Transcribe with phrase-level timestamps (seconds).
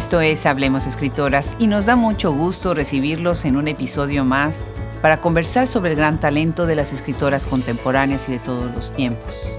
[0.00, 4.64] Esto es Hablemos Escritoras y nos da mucho gusto recibirlos en un episodio más
[5.02, 9.58] para conversar sobre el gran talento de las escritoras contemporáneas y de todos los tiempos.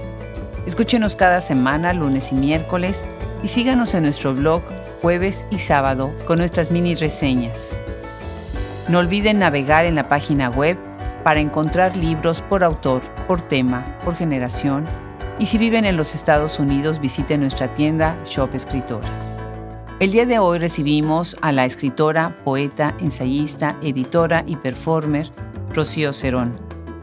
[0.66, 3.06] Escúchenos cada semana, lunes y miércoles,
[3.44, 4.62] y síganos en nuestro blog
[5.00, 7.80] jueves y sábado con nuestras mini reseñas.
[8.88, 10.76] No olviden navegar en la página web
[11.22, 14.86] para encontrar libros por autor, por tema, por generación,
[15.38, 19.40] y si viven en los Estados Unidos visiten nuestra tienda Shop Escritoras.
[20.02, 25.30] El día de hoy recibimos a la escritora, poeta, ensayista, editora y performer
[25.72, 26.56] Rocío Cerón,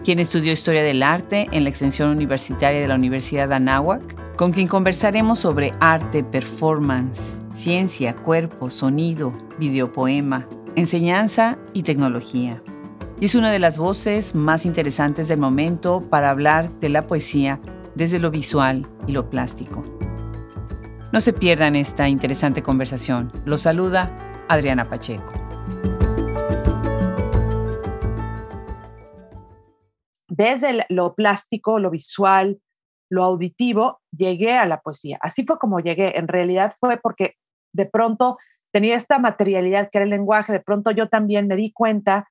[0.03, 4.51] quien estudió Historia del Arte en la extensión universitaria de la Universidad de Anáhuac, con
[4.51, 12.61] quien conversaremos sobre arte, performance, ciencia, cuerpo, sonido, videopoema, enseñanza y tecnología.
[13.21, 17.61] Y es una de las voces más interesantes del momento para hablar de la poesía
[17.95, 19.98] desde lo visual y lo plástico.
[21.11, 23.31] No se pierdan esta interesante conversación.
[23.43, 24.11] Los saluda
[24.47, 25.33] Adriana Pacheco.
[30.27, 32.61] Desde lo plástico, lo visual,
[33.09, 35.17] lo auditivo, llegué a la poesía.
[35.21, 36.15] Así fue como llegué.
[36.15, 37.33] En realidad fue porque
[37.73, 38.37] de pronto
[38.71, 42.29] tenía esta materialidad que era el lenguaje, de pronto yo también me di cuenta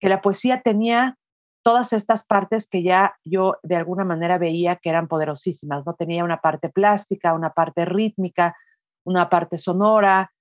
[0.00, 1.16] que la poesía tenía
[1.62, 5.94] todas estas partes que ya yo de alguna manera veía que eran poderosísimas, ¿no?
[5.94, 8.56] Tenía una parte plástica, una parte rítmica,
[9.04, 10.32] una parte sonora.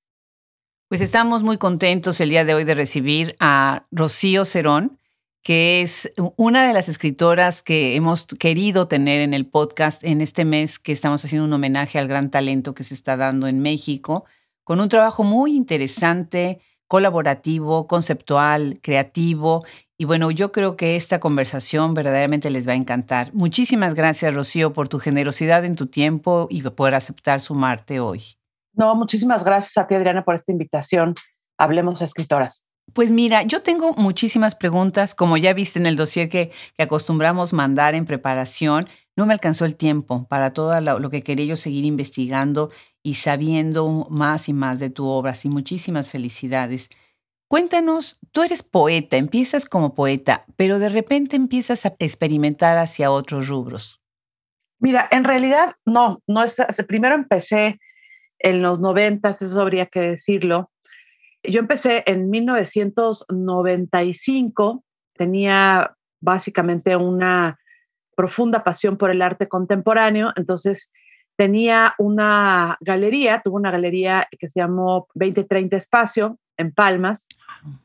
[0.90, 5.00] Pues estamos muy contentos el día de hoy de recibir a Rocío Cerón,
[5.44, 10.45] que es una de las escritoras que hemos querido tener en el podcast en este
[10.45, 14.26] mes que estamos haciendo un homenaje al gran talento que se está dando en México,
[14.64, 19.66] con un trabajo muy interesante, colaborativo, conceptual, creativo
[20.00, 23.33] y bueno, yo creo que esta conversación verdaderamente les va a encantar.
[23.33, 28.23] Muchísimas gracias, Rocío, por tu generosidad en tu tiempo y por aceptar sumarte hoy.
[28.73, 31.16] No, muchísimas gracias a ti, Adriana, por esta invitación.
[31.58, 32.64] Hablemos escritoras.
[32.94, 37.52] Pues mira, yo tengo muchísimas preguntas, como ya viste en el dossier que, que acostumbramos
[37.52, 41.55] mandar en preparación, no me alcanzó el tiempo para todo lo, lo, que quería yo
[41.55, 42.71] seguir investigando
[43.02, 45.32] y sabiendo más y más de tu obra.
[45.32, 46.89] Así, muchísimas felicidades.
[47.49, 53.47] Cuéntanos, tú eres poeta, empiezas como poeta, pero de repente empiezas a experimentar hacia otros
[53.47, 54.02] rubros.
[54.80, 57.80] Mira, en realidad no, no es, primero empecé
[58.39, 60.71] en los noventas, eso habría que decirlo.
[61.41, 64.83] Yo empecé en 1995,
[65.14, 67.58] tenía básicamente una
[68.17, 70.91] profunda pasión por el arte contemporáneo, entonces
[71.37, 77.28] tenía una galería, tuve una galería que se llamó 2030 Espacio en Palmas,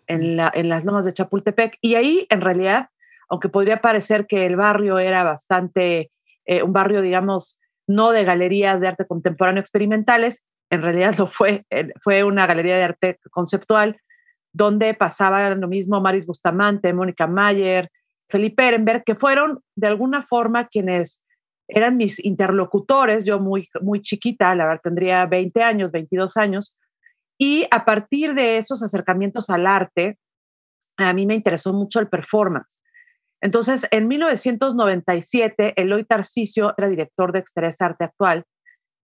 [0.06, 2.88] en, las lomas de Chapultepec, y ahí en realidad,
[3.28, 6.10] aunque podría parecer que el barrio era bastante,
[6.46, 11.64] eh, un barrio, digamos, no de galerías de arte contemporáneo experimentales, en realidad lo fue,
[11.70, 13.98] eh, fue una galería de arte conceptual,
[14.52, 17.90] donde pasaban lo mismo Maris Bustamante, Mónica Mayer,
[18.28, 21.22] Felipe Ehrenberg, que fueron de alguna forma quienes
[21.68, 26.76] eran mis interlocutores, yo muy, muy chiquita, la verdad tendría 20 años, 22 años,
[27.42, 30.16] y a partir de esos acercamientos al arte,
[30.96, 32.80] a mí me interesó mucho el performance.
[33.40, 38.44] Entonces, en 1997, Eloy Tarcisio, era director de Exterés Arte Actual,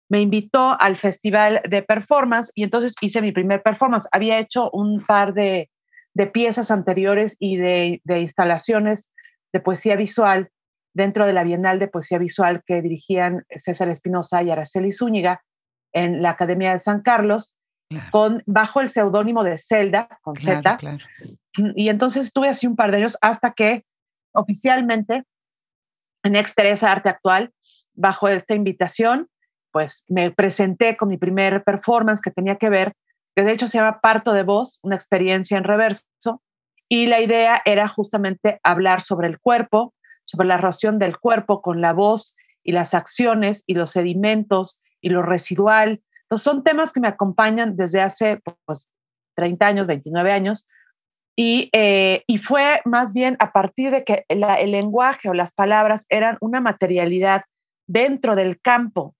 [0.08, 4.08] me invitó al Festival de Performance y entonces hice mi primer performance.
[4.10, 5.70] Había hecho un par de,
[6.32, 9.12] piezas anteriores y de, de, instalaciones
[9.52, 10.48] de poesía visual
[10.92, 15.44] dentro de la Bienal de Poesía Visual que dirigían César Espinosa y Araceli Zúñiga
[15.92, 17.54] en la Academia de San Carlos
[18.10, 20.78] con, bajo el seudónimo de Zelda, con Z.
[21.76, 23.84] Y entonces estuve así un par de años hasta que
[24.32, 25.24] oficialmente
[26.22, 27.52] en Exteresa Arte Actual,
[27.94, 29.28] bajo esta invitación,
[29.70, 32.94] pues me presenté con mi primer performance que tenía que ver,
[33.34, 36.42] que de hecho se llama Parto de Voz, una experiencia en reverso,
[36.88, 41.80] y la idea era justamente hablar sobre el cuerpo, sobre la relación del cuerpo con
[41.80, 47.08] la voz y las acciones y los sedimentos y lo residual son temas que me
[47.08, 48.88] acompañan desde hace pues,
[49.36, 50.66] 30 años, 29 años,
[51.36, 56.06] y, eh, y, fue más bien a partir de que el lenguaje o las palabras
[56.08, 57.42] eran una materialidad
[57.88, 59.16] dentro del campo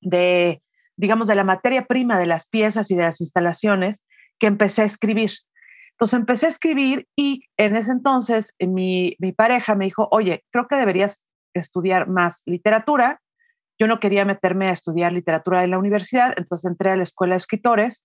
[0.00, 0.62] de,
[0.96, 4.02] digamos, de la materia prima de las piezas y de las instalaciones,
[4.38, 5.32] que empecé a escribir.
[5.92, 10.66] Entonces empecé a escribir y en ese entonces mi, mi pareja me dijo, oye, creo
[10.66, 11.22] que deberías
[11.54, 13.20] estudiar más literatura
[13.78, 17.34] yo no quería meterme a estudiar literatura en la universidad, entonces entré a la escuela
[17.34, 18.04] de escritores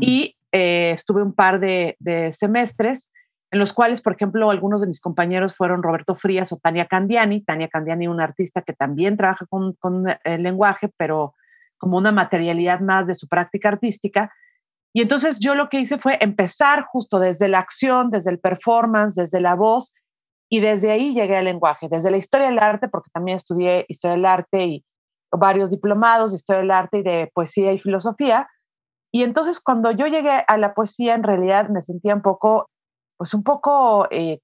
[0.00, 1.96] y eh, estuve un par de,
[2.38, 3.10] semestres
[3.50, 7.42] en los cuales, por ejemplo, algunos de mis compañeros fueron Roberto Frías o Tania Candiani.
[7.42, 11.34] Tania Candiani, una artista que también trabaja con, con el lenguaje, pero
[11.78, 14.32] como una materialidad más de su práctica artística.
[14.92, 19.14] Y entonces yo lo que hice fue empezar justo desde la acción, desde el performance,
[19.14, 19.94] desde la voz,
[20.48, 24.16] y desde ahí llegué al lenguaje, desde la historia del arte, porque también estudié historia
[24.16, 24.84] del arte y
[25.30, 28.48] varios diplomados de historia del arte y de poesía y filosofía.
[29.12, 32.68] Y entonces cuando yo llegué a la poesía, en realidad me sentía un poco,
[33.16, 34.40] pues un poco eh,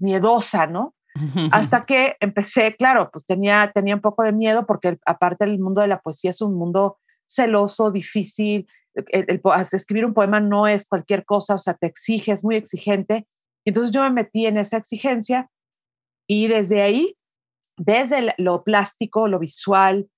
[0.00, 0.94] miedosa, ¿no?
[1.52, 5.80] Hasta que empecé, claro, pues tenía, tenía un poco de miedo porque aparte el mundo
[5.80, 6.98] de la poesía es un mundo
[7.28, 8.66] celoso, difícil.
[8.94, 9.40] El,
[9.72, 13.26] escribir un poema no es cualquier cosa, o sea, te exige, es muy exigente.
[13.64, 15.48] Y entonces yo me metí en esa exigencia
[16.26, 17.16] y desde ahí,
[17.76, 20.08] desde lo plástico, lo visual,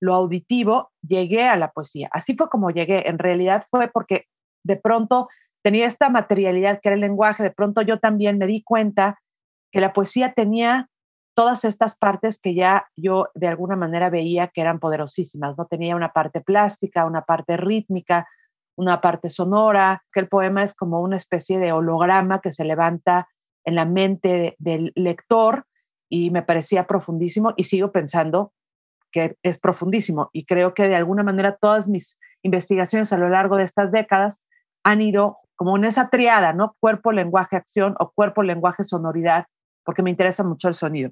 [0.00, 2.08] lo auditivo, llegué a la poesía.
[2.12, 3.08] Así fue como llegué.
[3.08, 4.26] En realidad fue porque
[4.64, 5.28] de pronto
[5.62, 9.18] tenía esta materialidad que era el lenguaje, de pronto yo también me di cuenta
[9.72, 10.88] que la poesía tenía
[11.34, 15.66] todas estas partes que ya yo de alguna manera veía que eran poderosísimas, ¿no?
[15.66, 18.28] Tenía una parte plástica, una parte rítmica,
[18.76, 23.28] una parte sonora, que el poema es como una especie de holograma que se levanta
[23.64, 25.64] en la mente del lector
[26.14, 28.52] y me parecía profundísimo y sigo pensando
[29.10, 33.56] que es profundísimo y creo que de alguna manera todas mis investigaciones a lo largo
[33.56, 34.44] de estas décadas
[34.84, 36.76] han ido como en esa triada, ¿no?
[36.78, 39.46] Cuerpo, lenguaje, acción o cuerpo, lenguaje, sonoridad,
[39.84, 41.10] porque me interesa mucho el sonido.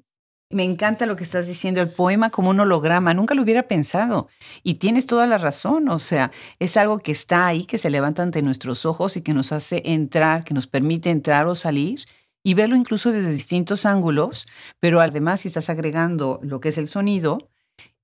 [0.49, 4.29] Me encanta lo que estás diciendo, el poema como un holograma, nunca lo hubiera pensado.
[4.61, 8.23] Y tienes toda la razón, o sea, es algo que está ahí, que se levanta
[8.23, 12.05] ante nuestros ojos y que nos hace entrar, que nos permite entrar o salir
[12.43, 14.45] y verlo incluso desde distintos ángulos,
[14.79, 17.39] pero además si estás agregando lo que es el sonido,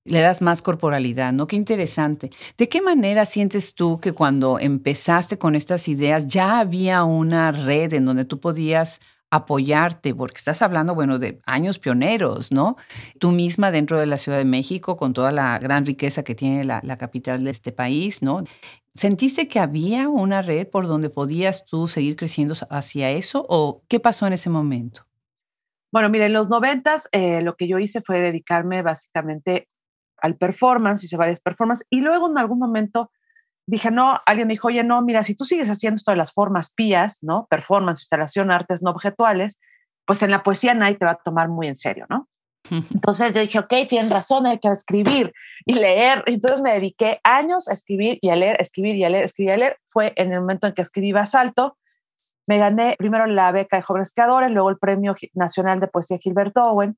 [0.04, 1.46] le das más corporalidad, ¿no?
[1.46, 2.30] Qué interesante.
[2.56, 7.92] ¿De qué manera sientes tú que cuando empezaste con estas ideas ya había una red
[7.92, 9.00] en donde tú podías
[9.30, 12.76] apoyarte, porque estás hablando, bueno, de años pioneros, ¿no?
[13.18, 16.64] Tú misma dentro de la Ciudad de México, con toda la gran riqueza que tiene
[16.64, 18.42] la, capital de este país, ¿no?
[18.92, 24.00] ¿Sentiste que había una red por donde podías tú seguir creciendo hacia eso o qué
[24.00, 25.06] pasó en ese momento?
[25.92, 29.68] Bueno, mire, en los noventas eh, lo que yo hice fue dedicarme básicamente
[30.18, 33.10] al performance, hice varias performances y luego en algún momento
[33.66, 36.32] dije, no, alguien me dijo, oye, no, mira, si tú sigues haciendo esto de las
[36.32, 37.46] formas pías, ¿no?
[37.48, 39.60] Performance, instalación, artes no objetuales,
[40.06, 42.28] pues en la poesía nadie te va a tomar muy en serio, ¿no?
[42.70, 45.32] Entonces yo dije, ok, tienen razón, hay que escribir
[45.64, 46.22] y leer.
[46.26, 49.54] Entonces me dediqué años a escribir y a leer, escribir y a leer, escribir y
[49.54, 49.78] a leer.
[49.88, 51.76] Fue en el momento en que escribí Basalto.
[52.46, 56.64] Me gané primero la beca de jóvenes creadores, luego el Premio Nacional de Poesía Gilberto
[56.64, 56.96] Owen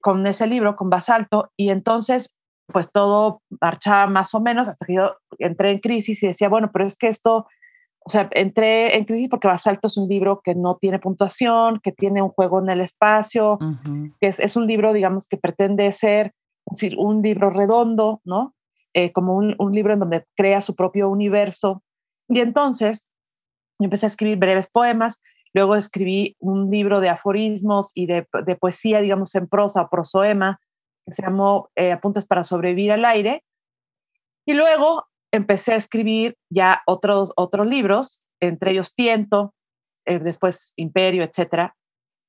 [0.00, 1.52] con ese libro, con Basalto.
[1.56, 2.36] Y entonces
[2.66, 6.70] pues todo marchaba más o menos hasta que yo entré en crisis y decía, bueno,
[6.72, 7.46] pero es que esto,
[8.04, 11.92] o sea, entré en crisis porque Basalto es un libro que no tiene puntuación, que
[11.92, 13.58] tiene un juego en el espacio,
[14.20, 16.32] que es, un libro, digamos, que pretende ser
[16.96, 18.54] un libro redondo, ¿no?
[18.94, 21.82] Eh, como un, libro en donde crea su propio universo.
[22.28, 23.08] Y entonces
[23.78, 25.20] yo empecé a escribir breves poemas,
[25.54, 30.60] luego escribí un libro de aforismos y de, de poesía, digamos, en prosa o prosoema,
[31.06, 33.44] que se llamó eh, Apuntes para sobrevivir al aire.
[34.46, 39.54] Y luego empecé a escribir ya otros, otros libros, entre ellos Tiento,
[40.04, 41.72] eh, después Imperio, etc.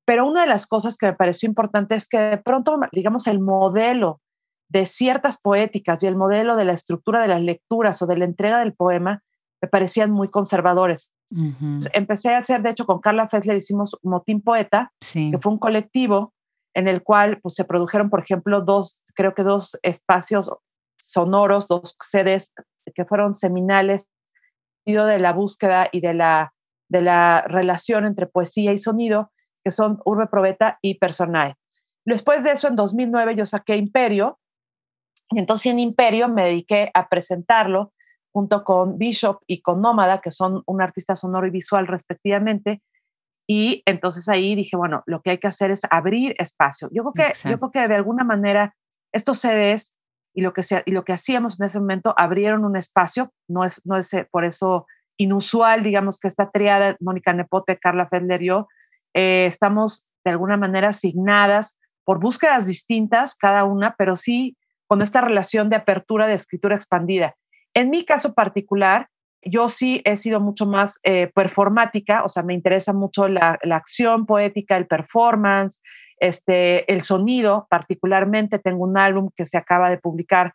[0.06, 3.40] Pero una de las cosas que me pareció importante es que de pronto, digamos, el
[3.40, 4.22] modelo
[4.70, 8.26] de ciertas poéticas y el modelo de la estructura de las lecturas o de la
[8.26, 9.24] entrega del poema
[9.62, 11.14] me parecían muy conservadores.
[11.94, 16.34] Empecé a hacer, de hecho, con Carla Fessler hicimos Motín Poeta, que fue un colectivo
[16.74, 20.52] en el cual pues, se produjeron, por ejemplo, dos, creo que dos espacios
[20.98, 22.54] sonoros, dos sedes
[22.94, 24.10] que fueron seminales
[24.86, 26.54] de la búsqueda y de la,
[26.90, 29.32] de la relación entre poesía y sonido,
[29.64, 31.56] que son Urbe Probeta y Personae.
[32.06, 34.40] Después de eso, en 2009, yo saqué Imperio,
[35.30, 37.94] y entonces en Imperio me dediqué a presentarlo
[38.34, 42.82] junto con Bishop y con Nómada, que son un artista sonoro y visual respectivamente,
[43.48, 46.90] y entonces ahí dije, bueno, lo que hay que hacer es abrir espacio.
[46.92, 48.76] Yo creo que, yo creo que de alguna manera
[49.12, 49.94] estos CDs
[50.34, 53.82] y lo, que y lo que hacíamos en ese momento abrieron un espacio, no es,
[53.84, 58.48] no es eh, por eso inusual, digamos, que esta triada, Mónica Nepote, Carla Fendler y
[58.48, 58.68] yo,
[59.14, 64.58] eh, estamos de alguna manera asignadas por búsquedas distintas, cada una, pero sí
[64.88, 67.36] con esta relación de apertura de escritura expandida.
[67.74, 69.08] En mi caso particular,
[69.46, 74.26] yo sí he sido mucho más eh, performática, o sea, me interesa mucho la, acción
[74.26, 75.82] poética, el performance,
[76.18, 80.54] este, el sonido, particularmente tengo un álbum que se acaba de publicar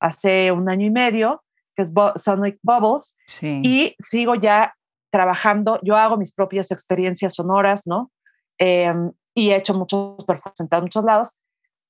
[0.00, 1.42] hace un año y medio,
[1.74, 4.74] que es Sonic Bubbles, y sigo ya
[5.10, 8.10] trabajando, yo hago mis propias experiencias sonoras, ¿no?
[8.58, 11.36] Em, y he hecho muchos performances en muchos lados,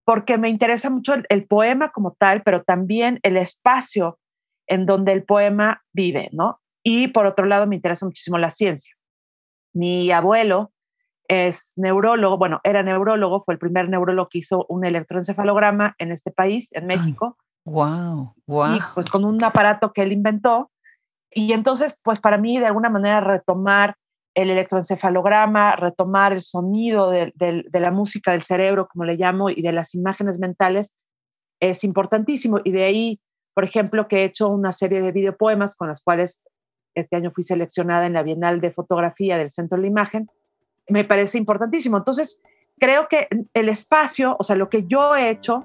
[0.05, 4.19] porque me interesa mucho el poema como tal, pero también el espacio
[4.69, 6.61] en donde el poema vive, ¿no?
[6.83, 8.95] Y por otro lado, me interesa muchísimo la ciencia.
[9.75, 10.73] Mi abuelo
[11.29, 16.31] es neurólogo, bueno, era neurólogo, fue el primer neurólogo que hizo un electroencefalograma en este
[16.31, 17.37] país, en México.
[17.65, 18.77] wow, wow.
[18.77, 20.71] Y pues con un aparato que él inventó.
[21.31, 23.97] Y entonces, pues para mí, de alguna manera, retomar
[24.35, 29.61] el electroencefalograma, retomar el sonido de, de, la música del cerebro, como le llamo, y
[29.61, 30.93] de las imágenes mentales,
[31.61, 32.61] es importantísimo.
[32.65, 33.21] Y de ahí,
[33.59, 36.45] por ejemplo, que he hecho una serie de videopoemas con las cuales
[36.95, 40.31] este año fui seleccionada en la Bienal de Fotografía del Centro de la Imagen,
[40.89, 41.97] me parece importantísimo.
[41.97, 42.41] Entonces,
[42.79, 45.65] creo que el espacio, o sea, lo que yo he hecho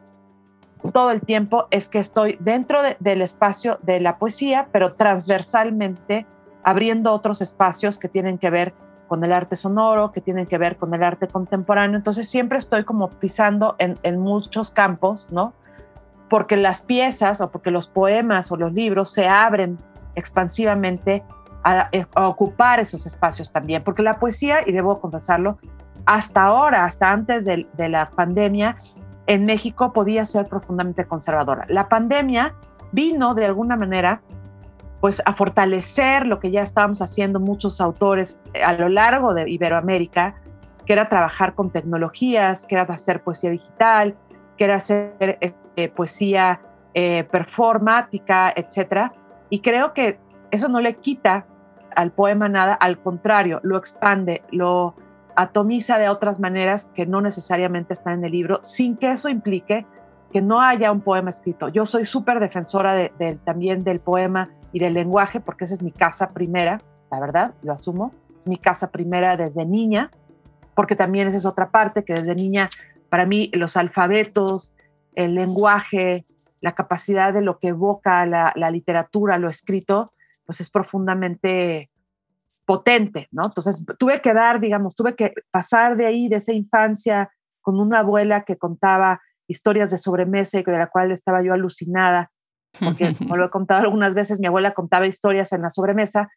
[0.91, 6.25] todo el tiempo es que estoy dentro del espacio de la poesía, pero transversalmente
[6.63, 8.73] abriendo otros espacios que tienen que ver
[9.07, 11.97] con el arte sonoro, que tienen que ver con el arte contemporáneo.
[11.97, 15.53] Entonces siempre estoy como pisando en, en muchos campos, ¿no?
[16.33, 19.77] Porque las piezas o porque los poemas o los libros se abren
[20.15, 21.23] expansivamente
[21.63, 25.59] a, ocupar esos espacios también, porque la poesía, y debo confesarlo,
[26.07, 28.77] hasta ahora, hasta antes de, de la pandemia,
[29.27, 31.65] en México podía ser profundamente conservadora.
[31.69, 32.55] La pandemia
[32.91, 34.23] vino de alguna manera
[35.01, 40.33] pues a fortalecer lo que ya estábamos haciendo muchos autores a lo largo de Iberoamérica,
[40.83, 44.15] que era trabajar con tecnologías, que era hacer poesía digital,
[44.57, 45.13] que era hacer
[45.95, 46.61] poesía
[46.93, 49.11] eh, performática, etc.
[49.49, 50.19] Y creo que
[50.51, 51.45] eso no le quita
[51.95, 54.95] al poema nada, al contrario, lo expande, lo
[55.35, 59.85] atomiza de otras maneras que no necesariamente están en el libro, sin que eso implique
[60.31, 61.69] que no haya un poema escrito.
[61.69, 65.91] Yo soy súper defensora de, también del poema y del lenguaje, porque esa es mi
[65.91, 70.09] casa primera, la verdad, lo asumo, es mi casa primera desde niña,
[70.75, 72.67] porque también esa es otra parte, que desde niña,
[73.09, 74.73] para mí, los alfabetos,
[75.15, 76.25] el lenguaje,
[76.61, 80.05] la capacidad de lo que evoca la, la literatura, lo escrito,
[80.45, 81.89] pues es profundamente
[82.65, 83.43] potente, ¿no?
[83.45, 87.99] Entonces tuve que dar, digamos, tuve que pasar de ahí, de esa infancia, con una
[87.99, 92.31] abuela que contaba historias de sobremesa y de la cual estaba yo alucinada,
[92.79, 96.29] porque como lo he contado algunas veces, mi abuela contaba historias en la sobremesa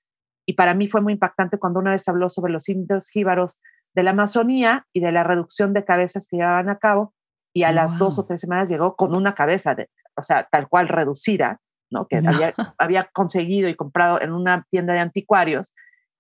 [0.47, 3.61] y para mí fue muy impactante cuando una vez habló sobre los indios jíbaros
[3.95, 7.15] de la Amazonía y de la reducción de cabezas que llevaban a cabo
[7.57, 10.69] y a las dos o tres semanas llegó con una cabeza, de, o sea, tal
[10.69, 11.59] cual reducida,
[11.91, 12.07] ¿no?
[12.07, 15.73] que había, había conseguido y comprado en una tienda de anticuarios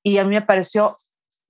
[0.03, 0.97] y a mí me pareció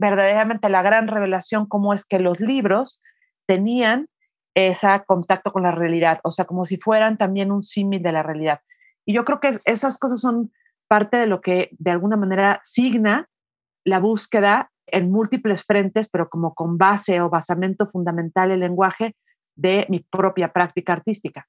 [0.00, 3.00] verdaderamente la gran revelación cómo es que los libros
[3.46, 4.08] tenían
[4.56, 8.24] ese contacto con la realidad, o sea, como si fueran también un símil de la
[8.24, 8.62] realidad.
[9.04, 10.50] Y yo creo que esas cosas son
[10.88, 13.28] parte de lo que de alguna manera signa
[13.84, 19.14] la búsqueda en múltiples frentes, pero como con base o basamento fundamental el lenguaje
[19.56, 21.48] de mi propia práctica artística.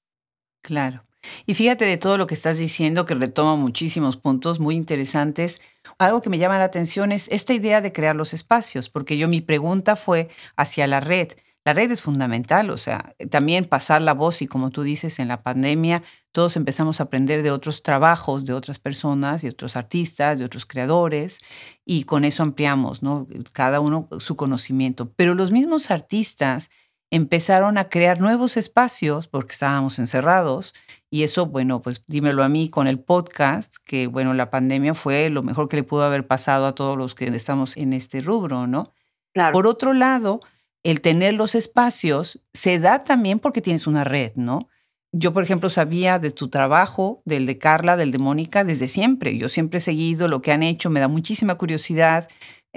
[0.62, 1.04] Claro.
[1.46, 5.62] Y fíjate de todo lo que estás diciendo, que retoma muchísimos puntos muy interesantes.
[5.98, 9.28] Algo que me llama la atención es esta idea de crear los espacios, porque yo
[9.28, 11.30] mi pregunta fue hacia la red.
[11.66, 15.28] La red es fundamental, o sea, también pasar la voz y como tú dices, en
[15.28, 20.40] la pandemia todos empezamos a aprender de otros trabajos, de otras personas, de otros artistas,
[20.40, 21.42] de otros creadores,
[21.84, 23.28] y con eso ampliamos, ¿no?
[23.52, 25.12] Cada uno su conocimiento.
[25.18, 26.70] Pero los mismos artistas
[27.12, 30.76] empezaron a crear nuevos espacios porque estábamos encerrados
[31.10, 35.30] y eso, bueno, pues dímelo a mí con el podcast, que bueno, la pandemia fue
[35.30, 38.68] lo mejor que le pudo haber pasado a todos los que estamos en este rubro,
[38.68, 38.94] ¿no?
[39.34, 39.54] Claro.
[39.54, 40.42] Por otro lado,
[40.84, 44.68] el tener los espacios se da también porque tienes una red, ¿no?
[45.14, 49.38] Yo, por ejemplo, sabía de tu trabajo, del de Carla, del de Mónica, desde siempre.
[49.38, 52.28] Yo siempre he seguido lo que han hecho, me da muchísima curiosidad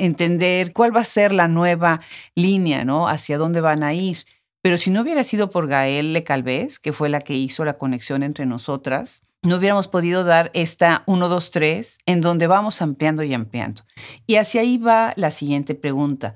[0.04, 2.00] entender cuál va a ser la nueva
[2.34, 3.08] línea, ¿no?
[3.08, 4.18] Hacia dónde van a ir.
[4.62, 7.78] Pero si no hubiera sido por Gael Le Calvez, que fue la que hizo la
[7.78, 13.22] conexión entre nosotras, no hubiéramos podido dar esta 1, 2, 3, en donde vamos ampliando
[13.22, 13.82] y ampliando.
[14.26, 16.34] Y hacia ahí va la siguiente pregunta.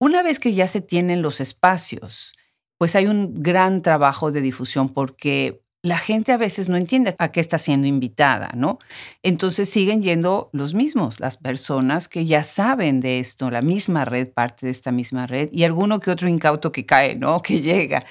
[0.00, 2.32] Una vez que ya se tienen los espacios,
[2.76, 7.32] pues hay un gran trabajo de difusión porque la gente a veces no entiende a
[7.32, 8.78] qué está siendo invitada, ¿no?
[9.22, 14.28] Entonces siguen yendo los mismos, las personas que ya saben de esto, la misma red,
[14.28, 17.40] parte de esta misma red, y alguno que otro incauto que cae, ¿no?
[17.50, 18.04] Que llega.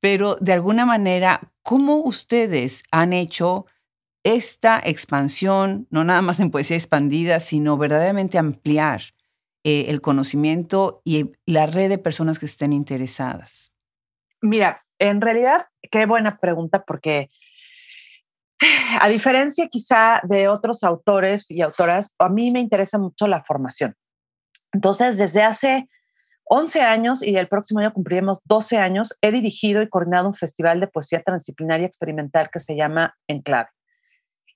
[0.00, 3.66] Pero de alguna manera, ¿cómo ustedes han hecho
[4.24, 9.02] esta expansión, no nada más en poesía expandida, sino verdaderamente ampliar
[9.64, 13.72] eh, el conocimiento y la red de personas que estén interesadas?
[14.40, 17.28] Mira, en realidad, qué buena pregunta porque
[19.00, 23.96] a diferencia quizá de otros autores y autoras, a mí me interesa mucho la formación.
[24.72, 25.88] Entonces, desde hace
[26.44, 30.80] 11 años y el próximo año cumpliremos 12 años, he dirigido y coordinado un festival
[30.80, 33.70] de poesía transdisciplinaria experimental que se llama Enclave.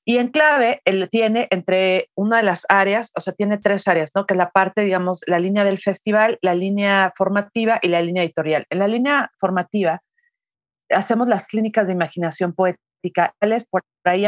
[0.08, 4.12] Y en clave, él tiene entre una de las áreas, o sea, tiene tres áreas,
[4.14, 4.24] ¿no?
[4.24, 8.22] Que es la parte, digamos, la línea del festival, la línea formativa y la línea
[8.22, 8.66] editorial.
[8.70, 10.02] En la línea formativa,
[10.90, 13.34] hacemos las clínicas de imaginación poética.
[13.70, 14.26] Por ahí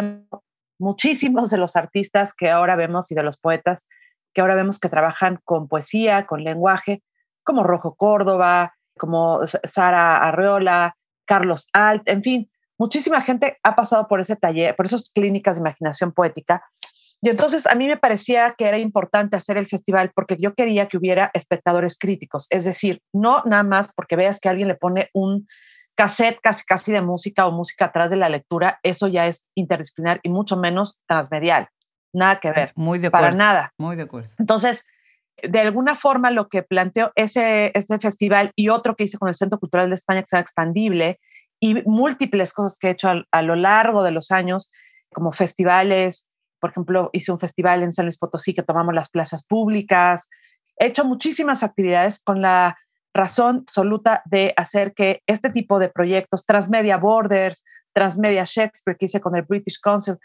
[0.78, 3.86] muchísimos de los artistas que ahora vemos y de los poetas
[4.34, 7.02] que ahora vemos que trabajan con poesía, con lenguaje,
[7.42, 14.20] como Rojo Córdoba, como Sara Arreola, Carlos Alt, en fin, muchísima gente ha pasado por
[14.20, 16.62] ese taller, por esas clínicas de imaginación poética.
[17.20, 20.86] Y entonces a mí me parecía que era importante hacer el festival porque yo quería
[20.86, 25.10] que hubiera espectadores críticos, es decir, no nada más porque veas que alguien le pone
[25.12, 25.48] un
[25.99, 30.21] cassette casi casi de música o música atrás de la lectura, eso ya es interdisciplinar
[30.23, 31.69] y mucho menos transmedial.
[32.14, 32.73] Nada que ver.
[32.76, 33.26] Muy de acuerdo.
[33.26, 33.73] Para nada.
[33.78, 34.28] Muy de acuerdo.
[34.38, 34.87] Entonces,
[35.43, 39.35] de alguna forma lo que planteó ese, ese festival y otro que hice con el
[39.35, 41.19] Centro Cultural de España que se llama Expandible
[41.59, 44.71] y múltiples cosas que he hecho a, lo largo de los años,
[45.12, 49.45] como festivales, por ejemplo, hice un festival en San Luis Potosí que tomamos las plazas
[49.45, 50.28] públicas,
[50.76, 52.78] he hecho muchísimas actividades con la
[53.18, 59.20] razón absoluta de hacer que este tipo de proyectos, Transmedia Borders, Transmedia Shakespeare, que hice
[59.20, 60.16] con el British Council,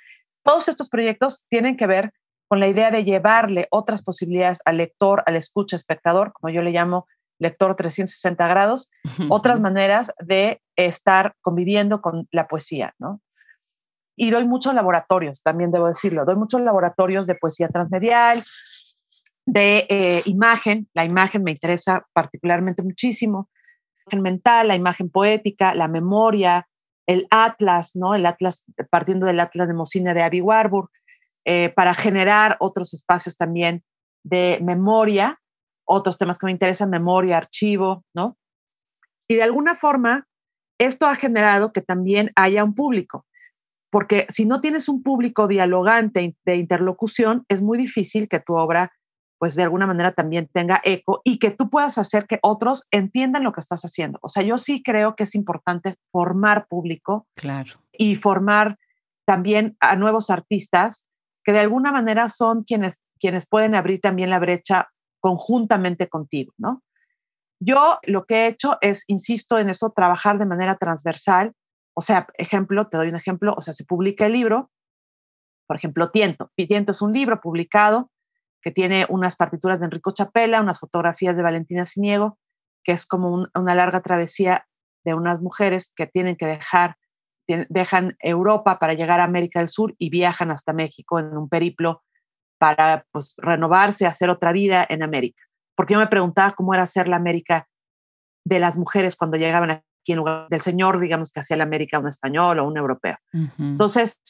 [0.43, 2.13] todos estos proyectos tienen que ver
[2.47, 6.71] con la idea de llevarle otras posibilidades al lector, al escucha, espectador, como yo le
[6.71, 7.07] llamo
[7.39, 8.91] lector 360 grados,
[9.29, 13.21] otras maneras de estar conviviendo con la poesía, ¿no?
[14.15, 18.43] Y doy muchos laboratorios, también debo decirlo, doy muchos laboratorios de poesía transmedial,
[19.45, 25.75] de eh, imagen, la imagen me interesa particularmente muchísimo, la imagen mental, la imagen poética,
[25.75, 26.67] la memoria,
[27.07, 28.15] el atlas, ¿no?
[28.15, 30.89] El atlas, partiendo del atlas de Mocine de Abby Warburg,
[31.45, 33.83] eh, para generar otros espacios también
[34.23, 35.39] de memoria,
[35.85, 38.37] otros temas que me interesan, memoria, archivo, ¿no?
[39.27, 40.25] Y de alguna forma,
[40.79, 43.25] esto ha generado que también haya un público,
[43.91, 48.93] porque si no tienes un público dialogante de interlocución, es muy difícil que tu obra
[49.37, 53.43] pues de alguna manera también tenga eco y que tú puedas hacer que otros entiendan
[53.43, 54.19] lo que estás haciendo.
[54.21, 57.73] O sea, yo sí creo que es importante formar público claro.
[57.91, 58.77] y formar
[59.25, 61.05] también a nuevos artistas
[61.43, 66.81] que de alguna manera son quienes, quienes pueden abrir también la brecha conjuntamente contigo, ¿no?
[67.59, 71.53] Yo lo que he hecho es, insisto en eso, trabajar de manera transversal.
[71.95, 74.69] O sea, ejemplo, te doy un ejemplo, o sea, se publica el libro,
[75.65, 76.51] por ejemplo, Tiento.
[76.55, 78.09] Tiento es un libro publicado
[78.63, 82.39] que tiene unas partituras de Enrico Chapela, unas fotografías de Valentina Siniego,
[82.83, 84.65] que es como una larga travesía
[85.03, 86.95] de unas mujeres que tienen que dejar,
[87.47, 92.03] dejan Europa para llegar a América del Sur y viajan hasta México en un periplo
[92.57, 95.43] para pues, renovarse, hacer otra vida en América.
[95.75, 97.67] Porque yo me preguntaba cómo era hacer la América
[98.45, 101.99] de las mujeres cuando llegaban aquí en lugar del señor, digamos, que hacía la América
[101.99, 103.17] un español o un europeo.
[103.59, 104.21] Entonces,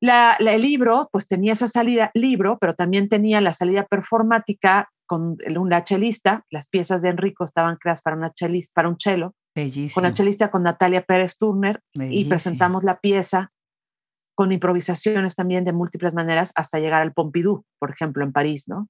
[0.00, 5.84] el libro, pues tenía esa salida libro, pero también tenía la salida performática con una
[5.84, 6.44] chelista.
[6.50, 9.34] Las piezas de Enrico estaban creadas para, una chelista, para un cello.
[9.94, 13.50] Con la chelista con Natalia Pérez Turner y presentamos la pieza
[14.36, 18.88] con improvisaciones también de múltiples maneras hasta llegar al Pompidou, por ejemplo, en París, ¿no?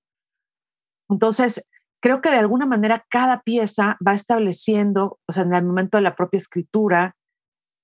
[1.09, 1.67] Entonces,
[2.03, 6.03] creo que de alguna manera cada pieza va estableciendo, o sea, en el momento de
[6.03, 7.17] la propia escritura,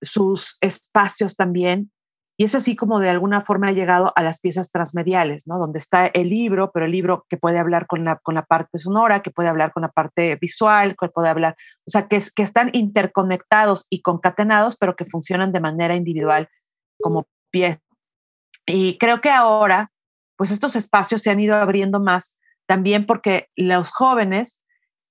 [0.02, 1.90] sus espacios también
[2.36, 5.58] y es así como de alguna forma ha llegado a las piezas transmediales, ¿no?
[5.58, 8.78] Donde está el libro, pero el libro que puede hablar con la, con la parte
[8.78, 12.42] sonora, que puede hablar con la parte visual, que puede hablar, o sea, que, que
[12.42, 16.48] están interconectados y concatenados, pero que funcionan de manera individual
[17.00, 17.80] como pie.
[18.66, 19.92] Y creo que ahora,
[20.36, 24.60] pues estos espacios se han ido abriendo más también porque los jóvenes,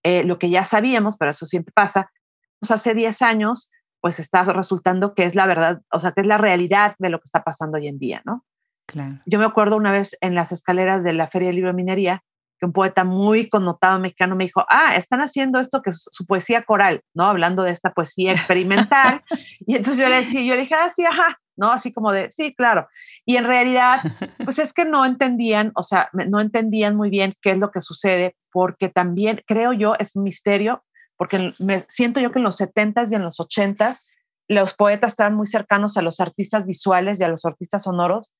[0.03, 2.11] eh, lo que ya sabíamos, pero eso siempre pasa,
[2.59, 3.69] pues hace 10 años
[4.03, 7.19] pues está resultando que es la verdad, o sea, que es la realidad de lo
[7.19, 8.43] que está pasando hoy en día, ¿no?
[8.85, 9.21] Claro.
[9.25, 12.21] Yo me acuerdo una vez en las escaleras de la Feria del Libro de Minería,
[12.59, 16.25] que un poeta muy connotado mexicano me dijo, ah, están haciendo esto que es su
[16.25, 17.23] poesía coral, ¿no?
[17.23, 19.21] Hablando de esta poesía experimental.
[19.65, 21.71] y entonces yo le decía, yo le dije, ah, sí, ajá, ¿no?
[21.71, 22.89] Así como de, sí, claro.
[23.25, 24.01] Y en realidad,
[24.43, 27.79] pues es que no entendían, o sea, no entendían muy bien qué es lo que
[27.79, 30.83] sucede, porque también, creo yo, es un misterio
[31.23, 34.01] porque me siento yo que en los 70s y en los 80s
[34.49, 38.33] los poetas estaban muy cercanos a los artistas visuales y a los artistas sonoros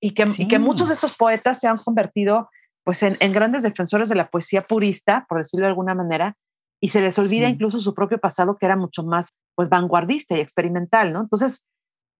[0.00, 2.48] y que, que muchos de estos poetas se han convertido
[2.82, 6.36] pues en, grandes defensores de la poesía purista, por decirlo de alguna manera,
[6.80, 10.40] y se les olvida incluso su propio pasado que era mucho más pues vanguardista y
[10.40, 11.20] experimental, ¿no?
[11.20, 11.64] Entonces,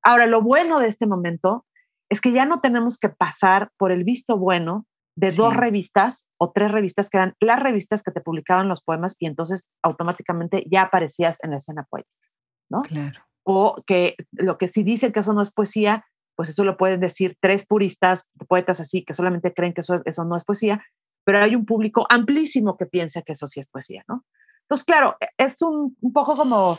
[0.05, 1.67] ahora lo bueno de este momento
[2.09, 6.53] es que ya no tenemos que pasar por el visto bueno de dos revistas o
[6.53, 10.83] tres revistas que eran las revistas que te publicaban los poemas y entonces automáticamente ya
[10.83, 12.29] aparecías en la escena poética,
[12.69, 12.83] ¿no?
[12.83, 13.21] Claro.
[13.45, 17.01] O que lo que sí dicen que eso no es poesía, pues eso lo pueden
[17.01, 20.85] decir tres puristas, poetas así, que solamente creen que eso, eso no es poesía,
[21.25, 24.25] pero hay un público amplísimo que piensa que eso sí es poesía, ¿no?
[24.63, 26.79] Entonces, claro, e, es un, un poco como,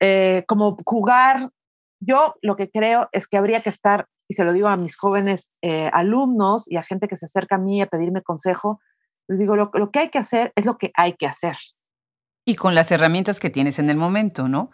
[0.00, 1.50] eh, como jugar.
[2.00, 4.96] Yo lo que creo es que habría que estar, y se lo digo a mis
[4.96, 8.80] jóvenes eh, alumnos y a gente que se acerca a mí a pedirme consejo,
[9.28, 11.56] les digo, lo, lo que hay que hacer es lo que hay que hacer.
[12.46, 14.70] Y con las herramientas que tienes en el momento, ¿no?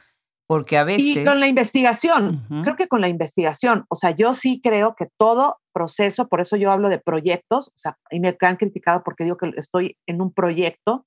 [0.46, 1.16] Porque a veces...
[1.16, 5.08] Y con la investigación, creo que con la investigación, o sea, yo sí creo que
[5.18, 9.24] todo proceso, por eso yo hablo de proyectos, o sea, y me han criticado porque
[9.24, 11.06] digo que estoy en un proyecto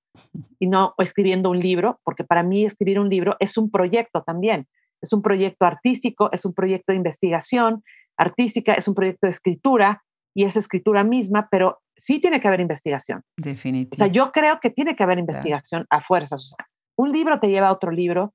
[0.57, 4.65] y no escribiendo un libro, porque para mí escribir un libro es un proyecto también,
[5.01, 7.83] es un proyecto artístico, es un proyecto de investigación
[8.19, 10.03] artística, es un proyecto de escritura
[10.35, 13.23] y es escritura misma, pero sí tiene que haber investigación.
[13.37, 13.95] Definitivamente.
[13.95, 16.43] O sea, yo creo que tiene que haber investigación a fuerzas.
[16.43, 18.33] O sea, un libro te lleva a otro libro,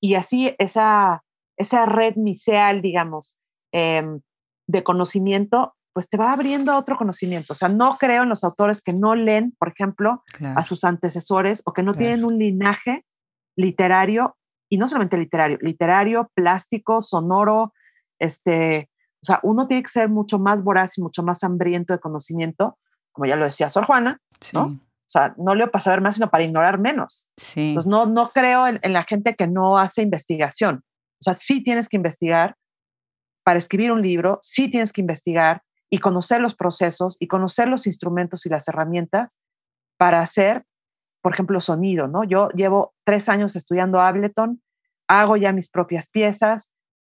[0.00, 1.22] y así esa,
[1.58, 3.36] esa red miseal, digamos,
[3.72, 4.20] em,
[4.68, 7.54] de conocimiento, pues te va abriendo a otro conocimiento.
[7.54, 10.22] O sea, no creo en los autores que no leen, por ejemplo,
[10.54, 13.04] a sus antecesores o que no tienen un linaje
[13.56, 14.36] literario,
[14.70, 17.72] y no solamente literario, literario, plástico, sonoro,
[18.18, 18.90] este,
[19.26, 22.78] o sea, uno tiene que ser mucho más voraz y mucho más hambriento de conocimiento,
[23.10, 24.20] como ya lo decía Sor Juana,
[24.52, 24.66] ¿no?
[24.66, 27.28] O sea, no leo para saber más, sino para ignorar menos.
[27.36, 27.70] Sí.
[27.70, 30.84] Entonces, no, no creo en, la gente que no hace investigación.
[31.14, 32.54] O sea, sí tienes que investigar
[33.42, 37.88] para escribir un libro, sí tienes que investigar y conocer los procesos y conocer los
[37.88, 39.38] instrumentos y las herramientas
[39.98, 40.64] para hacer,
[41.20, 42.22] por ejemplo, sonido, ¿no?
[42.22, 44.62] Yo llevo tres años estudiando Ableton,
[45.08, 46.70] hago ya mis propias piezas,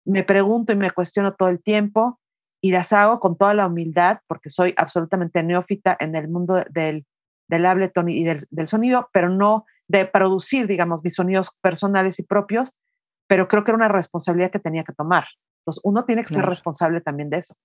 [0.07, 2.19] me pregunto y me cuestiono todo el tiempo
[2.61, 7.05] y las hago con toda la humildad porque soy absolutamente neófita en el mundo del
[7.47, 12.73] del Ableton y del, sonido, pero no de producir, digamos, mis sonidos personales y propios,
[13.27, 15.25] pero creo que era una responsabilidad que tenía que tomar.
[15.61, 17.55] Entonces, uno tiene que ser responsable también de eso.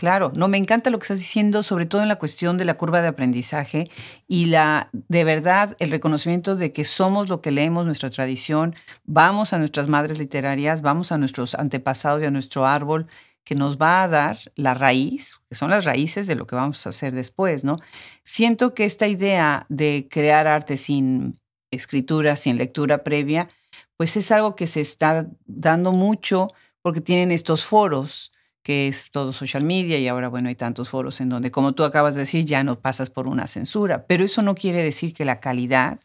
[0.00, 2.78] Claro, no, me encanta lo que estás diciendo, sobre todo en la cuestión de la
[2.78, 3.90] curva de aprendizaje
[4.26, 9.52] y la, de verdad, el reconocimiento de que somos lo que leemos, nuestra tradición, vamos
[9.52, 13.08] a nuestras madres literarias, vamos a nuestros antepasados y a nuestro árbol
[13.44, 16.86] que nos va a dar la raíz, que son las raíces de lo que vamos
[16.86, 17.76] a hacer después, ¿no?
[18.22, 21.38] Siento que esta idea de crear arte sin
[21.70, 23.50] escritura, sin lectura previa,
[23.98, 26.48] pues es algo que se está dando mucho
[26.80, 28.32] porque tienen estos foros,
[28.62, 31.84] que es todo social media y ahora, bueno, hay tantos foros en donde, como tú
[31.84, 35.24] acabas de decir, ya no pasas por una censura, pero eso no quiere decir que
[35.24, 35.98] la calidad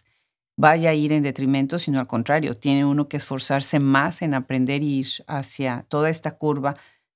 [0.57, 4.83] vaya a ir en detrimento, sino al contrario, tiene uno que esforzarse más en aprender
[4.83, 6.73] y ir hacia toda esta curva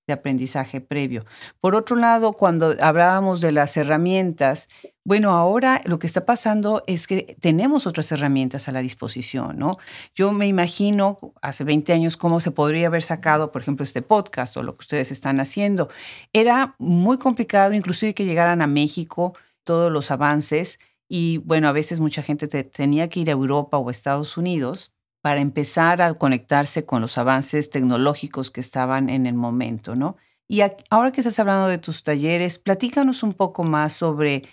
[0.09, 1.23] de aprendizaje previo.
[1.61, 4.67] Por otro lado, cuando hablábamos de las herramientas,
[5.05, 9.77] bueno, ahora lo que está pasando es que tenemos otras herramientas a la disposición, ¿no?
[10.15, 14.57] Yo me imagino hace 20 años cómo se podría haber sacado, por ejemplo, este podcast
[14.57, 15.89] o lo que ustedes están haciendo.
[16.33, 21.99] Era muy complicado, inclusive que llegaran a México todos los avances y bueno, a veces
[21.99, 26.85] mucha gente tenía que ir a Europa o a Estados Unidos para empezar a conectarse
[26.85, 30.17] con los avances tecnológicos que estaban en el momento, ¿no?
[30.47, 34.43] Y ahora que estás hablando de tus talleres, platícanos un poco más sobre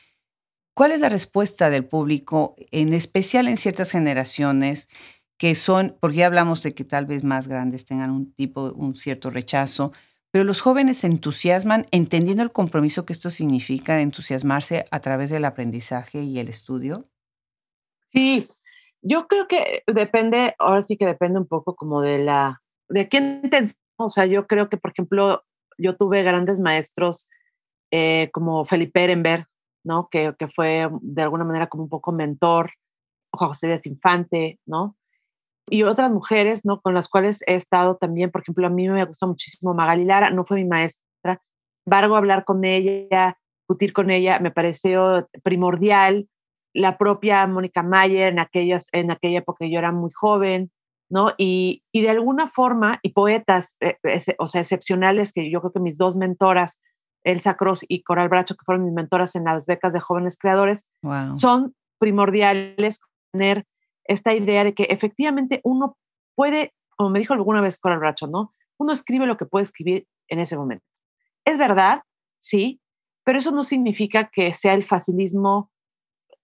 [0.75, 4.89] cuál es la respuesta del público, en especial en ciertas generaciones
[5.39, 8.97] que son, porque ya hablamos de que tal vez más grandes tengan un tipo, un
[8.97, 9.93] cierto rechazo,
[10.31, 15.47] pero los jóvenes se entusiasman entendiendo el compromiso que esto significa entusiasmarse a través del
[15.47, 17.09] aprendizaje y el estudio.
[18.07, 18.49] Sí,
[19.07, 23.49] yo creo que depende, ahora sí que depende un poco como de la, de quién
[23.51, 23.65] te
[23.97, 25.45] O sea, yo creo que, por ejemplo,
[25.79, 27.29] yo tuve grandes maestros
[27.93, 29.47] eh, como Felipe Ehrenberg,
[29.85, 30.09] ¿no?
[30.11, 32.73] Que, que, fue de alguna manera como un poco mentor,
[33.33, 34.97] José Díaz Infante, ¿no?
[35.69, 36.81] Y otras mujeres, ¿no?
[36.81, 40.31] Con las cuales he estado también, por ejemplo, a mí me gusta muchísimo Magali Lara,
[40.31, 41.07] no fue mi maestra,
[41.87, 46.29] embargo, hablar con ella, discutir con ella, me pareció primordial,
[46.77, 50.71] la propia Mónica Mayer en, aquellas, en aquella época yo era muy joven,
[51.09, 51.33] ¿no?
[51.39, 53.97] Y, y de alguna forma, y poetas, eh,
[54.39, 56.81] o sea, excepcionales, que yo creo que mis dos mentoras,
[57.25, 60.87] Elsa Cross y Coral Bracho, que fueron mis mentoras en las becas de jóvenes creadores,
[61.35, 63.01] son primordiales
[63.33, 63.65] tener
[64.05, 65.97] esta idea de que efectivamente uno
[66.35, 68.53] puede, como me dijo alguna vez Coral Bracho, ¿no?
[68.79, 70.85] Uno escribe lo que puede escribir en ese momento.
[71.45, 72.03] Es verdad,
[72.39, 72.81] sí,
[73.25, 75.71] pero eso no significa que sea el facilismo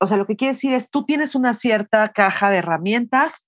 [0.03, 3.45] o sea, lo que quiere decir es, tú tienes una cierta caja de herramientas,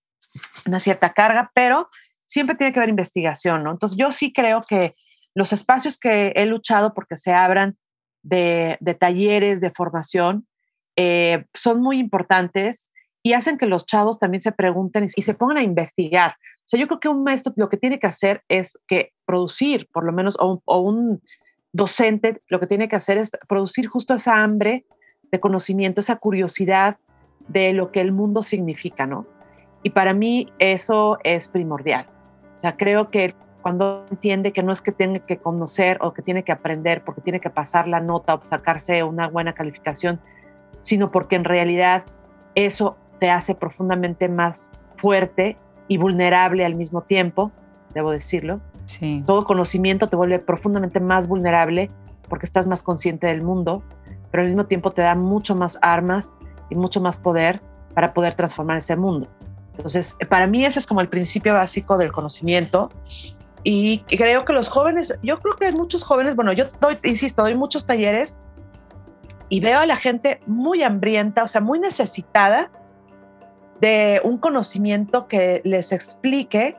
[0.66, 1.88] una cierta carga, pero
[2.26, 3.72] siempre tiene que haber investigación, ¿no?
[3.72, 4.94] Entonces, yo sí creo que
[5.34, 7.76] los espacios que he luchado porque se abran
[8.22, 10.46] de, talleres, de formación,
[10.96, 12.88] eh, son muy importantes
[13.22, 16.36] y hacen que los chavos también se pregunten y se pongan a investigar.
[16.60, 19.88] O sea, yo creo que un maestro lo que tiene que hacer es que producir,
[19.92, 21.20] por lo menos, o un,
[21.74, 24.86] docente lo que tiene que hacer es producir justo esa hambre
[25.34, 26.96] de conocimiento, esa curiosidad
[27.48, 29.26] de lo que el mundo significa, ¿no?
[29.82, 32.06] Y para mí eso es primordial.
[32.56, 36.22] O sea, creo que cuando entiende que no es que tiene que conocer o que
[36.22, 40.20] tiene que aprender porque tiene que pasar la nota o sacarse una buena calificación,
[40.80, 42.04] sino porque en realidad
[42.54, 45.56] eso te hace profundamente más fuerte
[45.88, 47.50] y vulnerable al mismo tiempo,
[47.92, 48.60] debo decirlo.
[48.84, 49.22] Sí.
[49.26, 51.88] Todo conocimiento te vuelve profundamente más vulnerable
[52.28, 53.82] porque estás más consciente del mundo,
[54.34, 56.34] pero al mismo tiempo te da mucho más armas
[56.68, 57.60] y mucho más poder
[57.94, 59.28] para poder transformar ese mundo.
[59.76, 62.90] Entonces, para mí ese es como el principio básico del conocimiento.
[63.62, 67.42] Y creo que los jóvenes, yo creo que hay muchos jóvenes, bueno, yo doy, insisto,
[67.42, 68.36] doy muchos talleres
[69.50, 72.72] y veo a la gente muy hambrienta, o sea, muy necesitada
[73.80, 76.76] de un conocimiento que les explique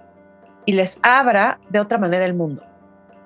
[0.66, 2.64] y les abra de otra manera el mundo.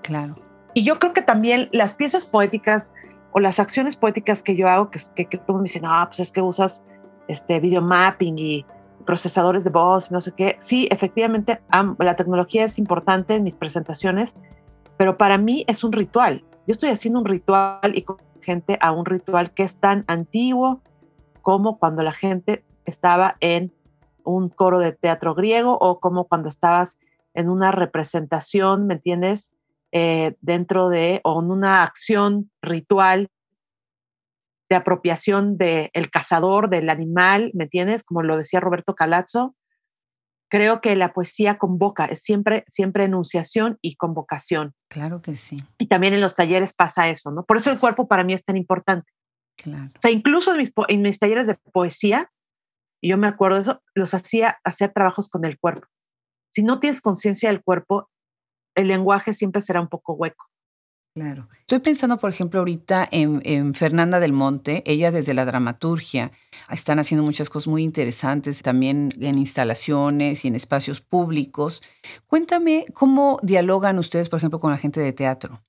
[0.03, 0.35] Claro.
[0.75, 2.93] Y yo creo que también las piezas poéticas
[3.31, 6.31] o las acciones poéticas que yo hago, que, que, que me dicen, ah, pues es
[6.31, 6.83] que usas
[7.27, 8.65] este video mapping y
[9.05, 10.57] procesadores de voz, no sé qué.
[10.59, 11.59] Sí, efectivamente,
[11.99, 14.33] la tecnología es importante en mis presentaciones,
[14.97, 16.43] pero para mí es un ritual.
[16.67, 20.81] Yo estoy haciendo un ritual y con gente a un ritual que es tan antiguo
[21.41, 23.71] como cuando la gente estaba en
[24.23, 26.97] un coro de teatro griego o como cuando estabas
[27.33, 29.51] en una representación, ¿me entiendes?
[29.91, 33.29] Eh, dentro de, o en una acción ritual
[34.69, 38.03] de apropiación del el cazador, del animal, ¿me entiendes?
[38.03, 39.55] Como lo decía Roberto Calazzo,
[40.47, 44.73] creo que la poesía convoca, es siempre, siempre enunciación y convocación.
[44.89, 45.63] Claro que sí.
[45.79, 47.43] Y también en los talleres pasa eso, ¿no?
[47.43, 49.11] Por eso el cuerpo para mí es tan importante.
[49.57, 49.89] Claro.
[49.97, 52.29] O sea, incluso en mis, en mis talleres de poesía,
[53.01, 55.87] y yo me acuerdo de eso, los hacía hacer trabajos con el cuerpo.
[56.51, 58.09] Si no tienes conciencia del cuerpo,
[58.75, 60.45] el lenguaje siempre será un poco hueco.
[61.15, 61.49] Claro.
[61.61, 66.31] Estoy pensando, por ejemplo, ahorita en, Fernanda del Monte, ella desde la dramaturgia,
[66.69, 71.81] están haciendo muchas cosas muy interesantes, también en instalaciones y en espacios públicos.
[72.27, 75.59] Cuéntame cómo dialogan ustedes, por ejemplo, con la gente de teatro.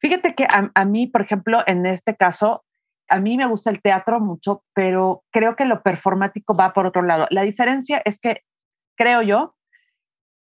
[0.00, 2.64] Fíjate que a mí, por ejemplo, en este caso,
[3.08, 7.02] a mí me gusta el teatro mucho, pero creo que lo performático va por otro
[7.02, 7.26] lado.
[7.30, 8.42] La diferencia es que,
[8.96, 9.53] creo yo,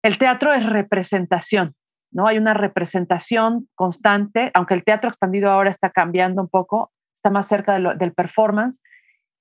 [0.06, 1.74] el teatro es representación,
[2.12, 2.28] ¿no?
[2.28, 7.48] Hay una representación constante, aunque el teatro expandido ahora está cambiando un poco, está más
[7.48, 8.80] cerca del performance.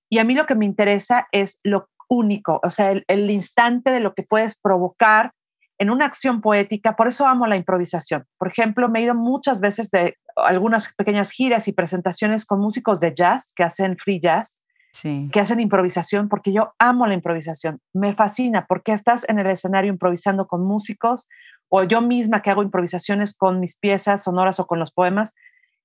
[0.08, 4.00] Y a mí lo que me interesa es lo único, o sea, el instante de
[4.00, 5.32] lo que puedes provocar
[5.78, 8.24] en una acción poética, por eso amo la improvisación.
[8.38, 13.00] Por ejemplo, me he ido muchas veces de algunas pequeñas giras y presentaciones con músicos
[13.00, 14.60] de jazz que hacen free jazz,
[15.02, 17.80] que hacen improvisación, porque yo amo la improvisación.
[17.92, 21.28] Me fascina porque estás en el escenario improvisando con músicos
[21.68, 25.34] o yo misma que hago improvisaciones con mis piezas sonoras o con los poemas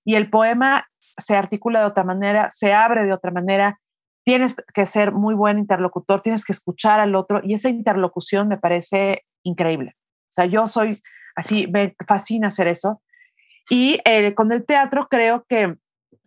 [0.05, 3.79] y el poema se articula de otra manera, se abre de otra manera.
[4.23, 8.57] Tienes que ser muy buen interlocutor, tienes que escuchar al otro y esa interlocución me
[8.57, 9.95] parece increíble.
[10.29, 11.01] O sea, yo soy
[11.35, 13.01] así, me fascina hacer eso.
[13.69, 15.75] Y eh, con el teatro creo que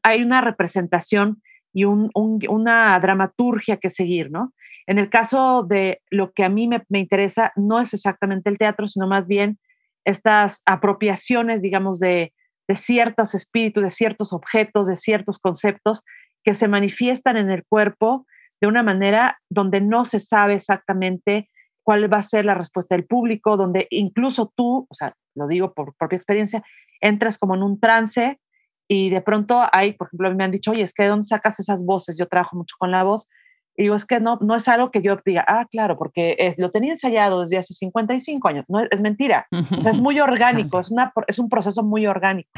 [0.02, 1.42] hay una representación
[1.72, 4.52] y una dramaturgia que seguir, ¿no?
[4.86, 8.86] En el caso de lo que a mí me, interesa, no es exactamente el teatro,
[8.86, 9.58] sino más bien
[10.04, 12.32] estas apropiaciones, digamos, de,
[12.68, 16.02] de ciertos espíritus, de ciertos objetos, de ciertos conceptos
[16.44, 18.26] que se manifiestan en el cuerpo
[18.60, 21.48] de una manera donde no se sabe exactamente
[21.82, 25.74] cuál va a ser la respuesta del público, donde incluso tú, o sea, lo digo
[25.74, 26.62] por propia experiencia,
[27.00, 28.38] entras como en un trance
[28.92, 31.58] y de pronto hay, por ejemplo, me han dicho, oye, es que ¿de dónde sacas
[31.58, 32.14] esas voces?
[32.18, 33.26] Yo trabajo mucho con la voz.
[33.74, 36.70] Y digo, es que no, no es algo que yo diga, ah, claro, porque lo
[36.70, 38.66] tenía ensayado desde hace 55 años.
[38.68, 39.46] No, es mentira.
[39.50, 42.50] O sea, es muy orgánico, es, una, es un proceso muy orgánico.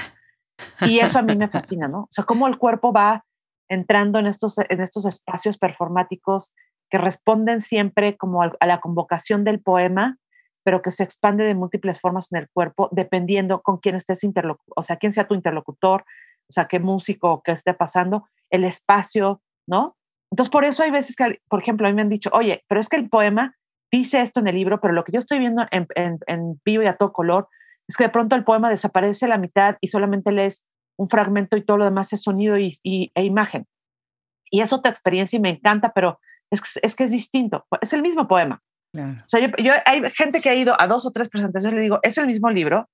[0.80, 2.00] Y eso a mí me fascina, ¿no?
[2.00, 3.24] O sea, cómo el cuerpo va
[3.68, 6.52] entrando en estos, en estos espacios performáticos
[6.90, 10.18] que responden siempre como a la convocación del poema,
[10.64, 14.74] pero que se expande de múltiples formas en el cuerpo, dependiendo con quién estés interlocutor,
[14.76, 16.04] o sea, quién sea tu interlocutor,
[16.48, 19.96] o sea, qué músico, qué esté pasando, el espacio, ¿no?
[20.30, 22.80] Entonces, por eso hay veces que, por ejemplo, a mí me han dicho, oye, pero
[22.80, 23.54] es que el poema
[23.92, 26.86] dice esto en el libro, pero lo que yo estoy viendo en, en, vivo y
[26.86, 27.48] a todo color
[27.86, 30.64] es que de pronto el poema desaparece a la mitad y solamente lees
[30.96, 33.66] un fragmento y todo lo demás es sonido y, e imagen.
[34.50, 36.18] Y es otra experiencia y me encanta, pero
[36.50, 38.62] es, que es distinto, es el mismo poema.
[38.94, 41.82] O sea, yo, hay gente que ha ido a dos o tres presentaciones y le
[41.82, 42.88] digo, es el mismo libro,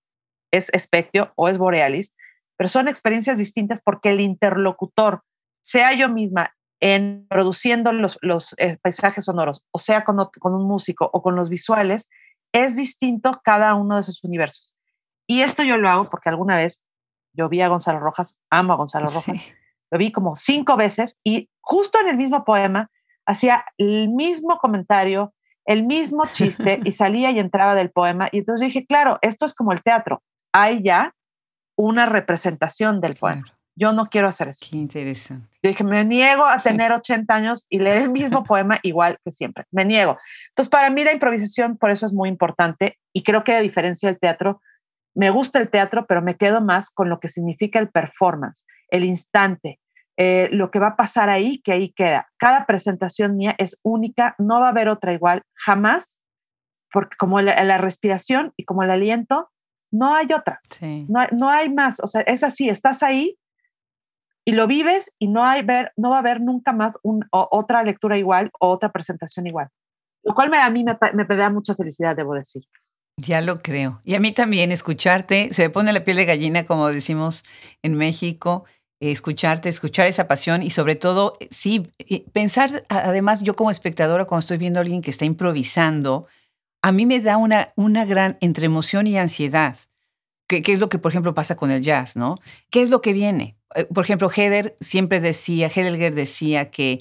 [0.51, 2.15] es Espectio o es Borealis,
[2.57, 5.23] pero son experiencias distintas porque el interlocutor,
[5.63, 10.67] sea yo misma en produciendo los, los eh, paisajes sonoros, o sea con, con, un
[10.67, 12.09] músico o con los visuales,
[12.53, 14.75] es distinto cada uno de esos universos.
[15.27, 16.83] Y esto yo lo hago porque alguna vez
[17.35, 19.53] yo vi a Gonzalo Rojas, amo a Gonzalo Rojas,
[19.91, 22.91] lo vi como cinco veces y justo en el mismo poema
[23.27, 25.35] hacía el mismo comentario,
[25.71, 28.29] el mismo chiste y salía y entraba del poema.
[28.33, 30.21] Y entonces dije, claro, esto es como el teatro.
[30.53, 31.15] Hay ya
[31.77, 33.45] una representación del poema.
[33.77, 34.67] Yo no quiero hacer eso.
[34.69, 35.49] Qué interesante.
[35.63, 39.31] Yo dije, me niego a tener 80 años y leer el mismo poema igual que
[39.31, 39.65] siempre.
[39.71, 40.19] Me niego.
[40.49, 44.09] Entonces, para mí la improvisación por eso es muy importante y creo que a diferencia
[44.09, 44.61] del teatro,
[45.15, 49.05] me gusta el teatro, pero me quedo más con lo que significa el performance, el
[49.05, 49.79] instante,
[50.23, 52.29] eh, lo que va a pasar ahí, que ahí queda.
[52.37, 56.21] Cada presentación mía es única, no va a haber otra igual, jamás,
[56.93, 59.49] porque como la, respiración y como el aliento,
[59.91, 60.61] no hay otra.
[61.09, 62.01] No, no, hay más.
[62.01, 63.39] O sea, es así, estás ahí
[64.45, 66.99] y lo vives y no, hay ver, no va a haber nunca más
[67.31, 69.69] otra lectura igual o otra presentación igual.
[70.23, 72.63] Lo cual me, a mí me, me da mucha felicidad, debo decir.
[73.17, 74.03] Ya lo creo.
[74.05, 77.43] Y a mí también escucharte, se me pone la piel de gallina, como decimos
[77.83, 78.67] en México,
[79.01, 81.91] escucharte, escuchar esa pasión y sobre todo, sí,
[82.33, 86.27] pensar, además yo como espectadora, cuando estoy viendo a alguien que está improvisando,
[86.83, 89.77] a mí me da una, una gran entre emoción y ansiedad.
[90.51, 92.35] ¿Qué, ¿Qué es lo que, por ejemplo, pasa con el jazz, no?
[92.71, 93.57] ¿Qué es lo que viene?
[93.77, 97.01] Eh, por ejemplo, Heder siempre decía, Hedelger decía que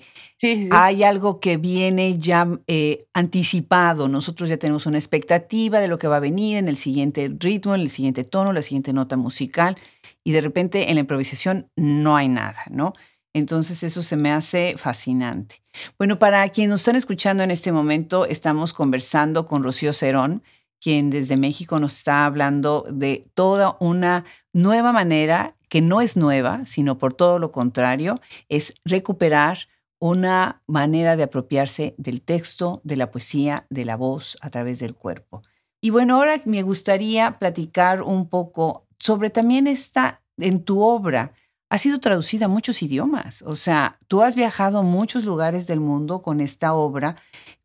[0.69, 4.07] hay algo que viene ya eh, anticipado.
[4.07, 7.73] Nosotros ya tenemos una expectativa de lo que va a venir en el siguiente ritmo,
[7.73, 9.77] en el siguiente tono, la siguiente nota musical,
[10.23, 12.93] y de repente en la improvisación no hay nada, ¿no?
[13.33, 15.63] Entonces eso se me hace fascinante.
[15.97, 20.43] Bueno, para quienes nos están escuchando en este momento, estamos conversando con Rocío Cerón,
[20.81, 26.65] quien desde México nos está hablando de toda una nueva manera que no es nueva,
[26.65, 28.15] sino por todo lo contrario,
[28.49, 29.59] es recuperar
[29.99, 34.95] una manera de apropiarse del texto, de la poesía, de la voz a través del
[34.95, 35.41] cuerpo.
[35.81, 41.33] Y bueno, ahora me gustaría platicar un poco sobre también esta, en tu obra,
[41.69, 43.43] ha sido traducida a muchos idiomas.
[43.43, 47.15] O sea, tú has viajado a muchos lugares del mundo con esta obra,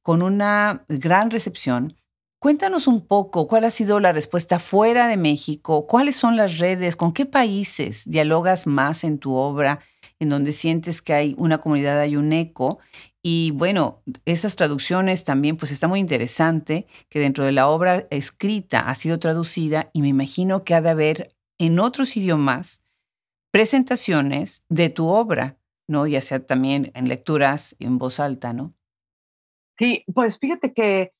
[0.02, 1.94] con una gran recepción.
[2.44, 6.94] Cuéntanos un poco cuál ha sido la respuesta fuera de México, cuáles son las redes,
[6.94, 9.80] con qué países dialogas más en tu obra,
[10.18, 12.80] en donde sientes que hay una comunidad, hay un eco.
[13.22, 18.90] Y bueno, esas traducciones también, pues está muy interesante que dentro de la obra escrita
[18.90, 22.84] ha sido traducida y me imagino que ha de haber en otros idiomas
[23.52, 25.56] presentaciones de tu obra,
[25.88, 26.06] ¿no?
[26.06, 28.74] Ya sea también en lecturas en voz alta, ¿no?
[29.78, 31.14] Sí, pues fíjate que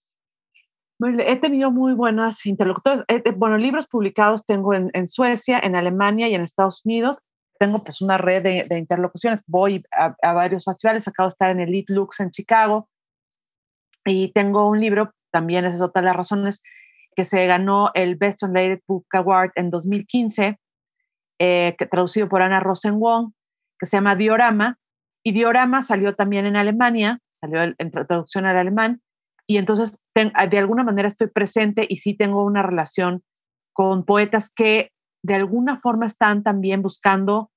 [1.01, 3.05] He tenido muy buenas interlocutores.
[3.37, 7.19] bueno, libros publicados tengo en, Suecia, en Alemania y en Estados Unidos.
[7.59, 9.43] Tengo pues una red de, interlocuciones.
[9.47, 11.09] Voy a, varios festivales.
[11.09, 12.89] Acabo de estar en el Lead Lux en Chicago.
[14.05, 16.63] Y tengo un libro, también esa es otra de las razones,
[17.17, 20.59] que se ganó el Best Translated Book Award en 2015,
[21.39, 23.33] eh, que, traducido por Ana Rosenwong,
[23.79, 24.79] que se llama Diorama.
[25.25, 29.01] Y Diorama salió también en Alemania, salió en traducción al alemán
[29.47, 30.01] y entonces
[30.35, 33.23] ah, de alguna manera estoy presente y sí tengo una relación
[33.73, 34.91] con poetas que
[35.23, 37.51] de alguna forma están también buscando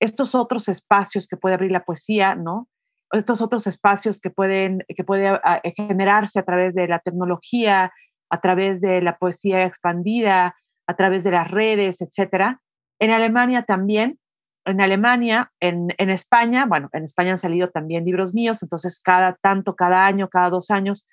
[0.00, 2.68] estos otros espacios que puede abrir la poesía, ¿no?
[3.12, 7.92] Estos otros espacios que pueden que puede ah, generarse a través de la tecnología,
[8.30, 10.54] a través de la poesía expandida,
[10.86, 12.60] a través de las redes, etcétera.
[12.98, 14.18] En Alemania también,
[14.64, 19.34] en Alemania, en, en, España, bueno, en España han salido también libros míos, entonces cada
[19.34, 21.06] tanto, cada año, cada dos años,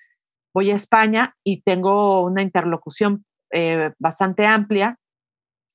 [0.54, 4.98] voy a España y tengo una interlocución eh, bastante amplia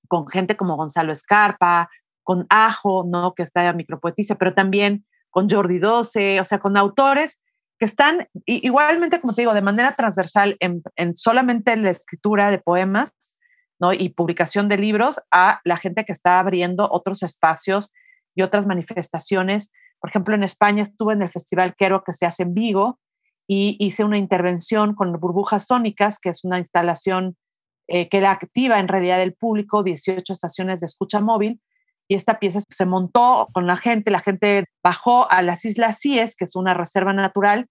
[0.08, 1.90] con gente como Gonzalo Escarpa,
[2.24, 3.34] con Ajo, ¿no?
[3.34, 7.42] que está micropoetisa, pero también con Jordi Doce, o sea, con autores
[7.80, 12.58] que están igualmente, como te digo, de manera transversal en, en solamente la escritura de
[12.58, 13.38] poemas
[13.80, 13.93] ¿no?
[13.93, 17.93] y publicación de libros a la gente que está abriendo otros espacios
[18.36, 19.72] y otras manifestaciones.
[19.99, 22.99] Por ejemplo, en España estuve en el Festival Quero que se hace en Vigo,
[23.48, 27.38] y hice una intervención con burbujas sónicas, que es una instalación
[27.88, 31.62] eh, que la activa en realidad el público, 18 estaciones de escucha móvil,
[32.10, 36.36] y esta pieza se montó con la gente, la gente bajó a las Islas Cíes,
[36.36, 37.68] que es una reserva natural,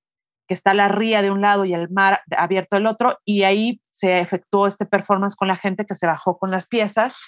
[0.48, 3.80] que está la ría de un lado y el mar abierto del otro, y ahí
[3.90, 7.18] se efectuó este performance con la gente que se bajó con las piezas,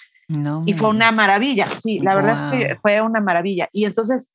[0.65, 3.67] y fue una maravilla, sí, la verdad es que fue una maravilla.
[3.71, 4.31] Y entonces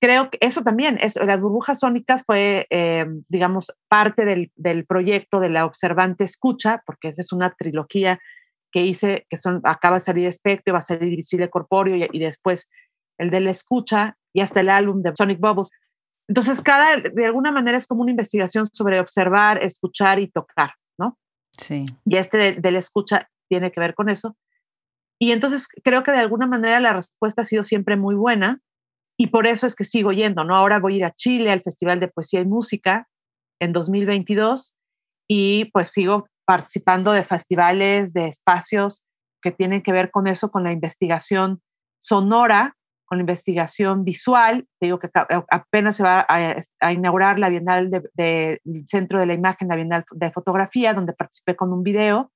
[0.00, 5.40] creo que eso también, es, las burbujas sónicas fue, eh, digamos, parte del, del, proyecto
[5.40, 8.18] de la observante escucha, porque es una trilogía
[8.72, 12.18] que hice, que son, acaba de salir Espectro, va a salir Visible Corpóreo y, y,
[12.18, 12.68] después
[13.18, 15.70] el de la escucha y hasta el álbum de Sonic Bubbles.
[16.28, 21.18] Entonces, cada, de alguna manera es como una investigación sobre observar, escuchar y tocar, ¿no?
[21.56, 21.86] Sí.
[22.04, 24.36] Y este de, la escucha tiene que ver con eso.
[25.18, 28.60] Y entonces creo que de alguna manera la respuesta ha sido siempre muy buena
[29.20, 30.54] y por eso es que sigo yendo, ¿no?
[30.54, 33.08] Ahora voy a ir a Chile al Festival de Poesía y Música
[33.60, 34.76] en 2022
[35.28, 39.04] y pues sigo participando de festivales, de espacios
[39.42, 41.60] que tienen que ver con eso, con la investigación
[42.00, 44.68] sonora, con la investigación visual.
[44.78, 45.10] Te digo que
[45.50, 50.04] apenas se va a, inaugurar la Bienal del de, Centro de la Imagen, la Bienal
[50.12, 52.30] de Fotografía, donde participé con un video.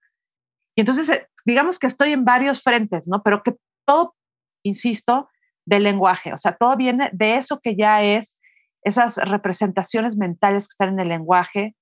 [0.76, 3.22] Y entonces, eh, digamos que estoy en varios frentes, ¿no?
[3.22, 3.55] Pero que
[3.87, 4.16] todo,
[4.64, 5.28] insisto,
[5.65, 8.41] del lenguaje, o sea, todo viene de eso que ya es
[8.83, 11.77] esas representaciones mentales que están en el lenguaje,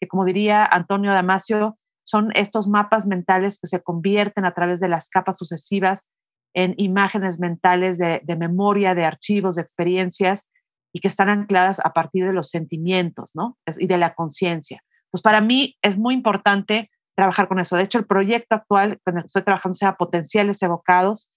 [0.00, 4.88] que como diría Antonio Damasio, son estos mapas mentales que se convierten a través de
[4.88, 6.06] las capas sucesivas
[6.54, 10.46] en imágenes mentales de, memoria, de archivos, de experiencias
[10.92, 13.58] y que están ancladas a partir de los sentimientos, ¿no?
[13.78, 14.82] Y de la conciencia.
[15.10, 17.76] Pues para mí es muy importante trabajar con eso.
[17.76, 21.32] De hecho, el proyecto actual con el que estoy trabajando sea Potenciales Evocados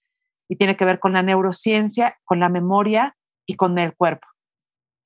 [0.48, 4.26] y tiene que ver con la neurociencia, con la memoria y con el cuerpo.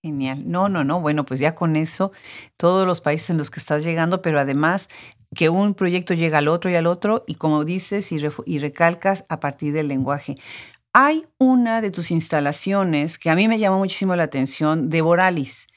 [0.05, 0.43] Genial.
[0.51, 1.01] No, no, no.
[1.01, 2.11] Bueno, pues ya con eso,
[2.57, 4.89] todos los países en los que estás llegando, pero además
[5.35, 9.39] que un proyecto llega al otro y al otro, y como dices y, recalcas a
[9.39, 10.37] partir del lenguaje.
[10.93, 15.69] Hay una de tus instalaciones que a mí me llamó muchísimo la atención, de Boralis.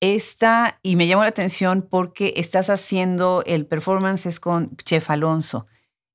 [0.00, 5.66] Esta, y me llamó la atención porque estás haciendo el performance con Chef Alonso.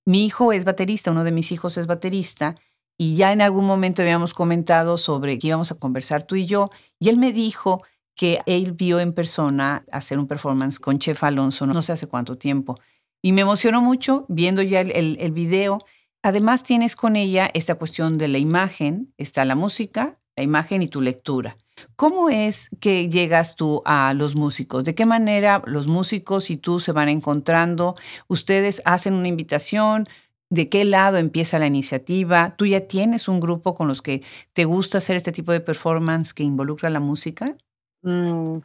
[0.06, 2.56] Mi hijo es baterista, uno de mis hijos es baterista,
[2.98, 6.70] y ya en algún momento habíamos comentado sobre que íbamos a conversar tú y yo,
[7.00, 7.84] y él me dijo
[8.16, 12.38] que él vio en persona hacer un performance con Chef Alonso, no sé hace cuánto
[12.38, 12.76] tiempo.
[13.22, 15.80] Y me emocionó mucho viendo ya el, el, video.
[16.24, 20.88] Además tienes con ella esta cuestión de la imagen, está la música, la imagen y
[20.88, 21.58] tu lectura.
[21.96, 24.84] ¿Cómo es que llegas tú a los músicos?
[24.84, 27.96] ¿De qué manera los músicos y tú se van encontrando?
[28.28, 30.08] ¿Ustedes hacen una invitación?
[30.50, 32.56] De qué lado empieza la iniciativa.
[32.56, 34.24] ¿Tú ya tienes un grupo con los que
[34.54, 37.56] te gusta hacer este tipo de performance que involucra la música?
[38.02, 38.60] Mm,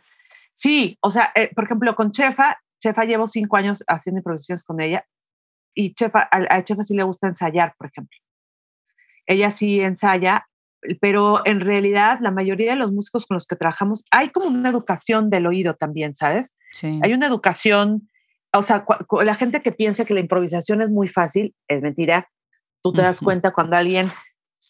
[0.55, 4.81] sí, o sea, eh, por ejemplo, con Chefa, Chefa llevo cinco años haciendo improvisaciones con
[4.81, 5.05] ella
[5.75, 8.17] y Chefa, a, Chefa sí le gusta ensayar, por ejemplo.
[9.27, 10.49] Ella sí ensaya,
[11.01, 14.69] pero en realidad la mayoría de los músicos con los que trabajamos, hay como una
[14.69, 16.53] educación del oído también, ¿sabes?
[16.73, 17.01] Sí.
[17.03, 18.09] Hay una educación
[18.55, 18.85] o sea,
[19.23, 22.29] la gente que piensa que la improvisación es muy fácil, es mentira.
[22.83, 24.13] Tú te das cuenta cuando alguien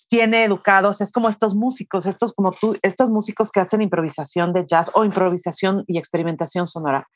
[0.09, 4.67] tiene educados, es como estos músicos, estos como tú, estos músicos que hacen improvisación de
[4.67, 7.09] jazz o improvisación y experimentación sonora.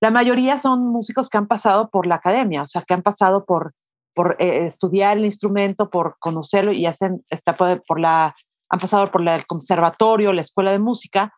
[0.00, 3.44] La mayoría son músicos que han pasado por la academia, o sea, que han pasado
[3.44, 3.74] por,
[4.14, 8.34] por eh, estudiar el instrumento, por conocerlo y hacen, está por la,
[8.70, 11.34] han pasado por el conservatorio, la escuela de música,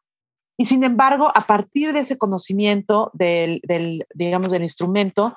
[0.58, 5.36] y sin embargo, a partir de ese conocimiento del, del, digamos, del instrumento,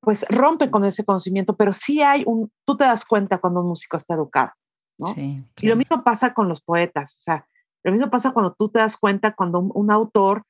[0.00, 3.68] pues rompe con ese conocimiento, pero sí hay un, tú te das cuenta cuando un
[3.68, 4.52] músico está educado,
[4.98, 5.08] ¿no?
[5.08, 7.46] Sí, Y lo mismo pasa con los poetas, o sea,
[7.82, 10.44] lo mismo pasa cuando tú te das cuenta cuando un, autor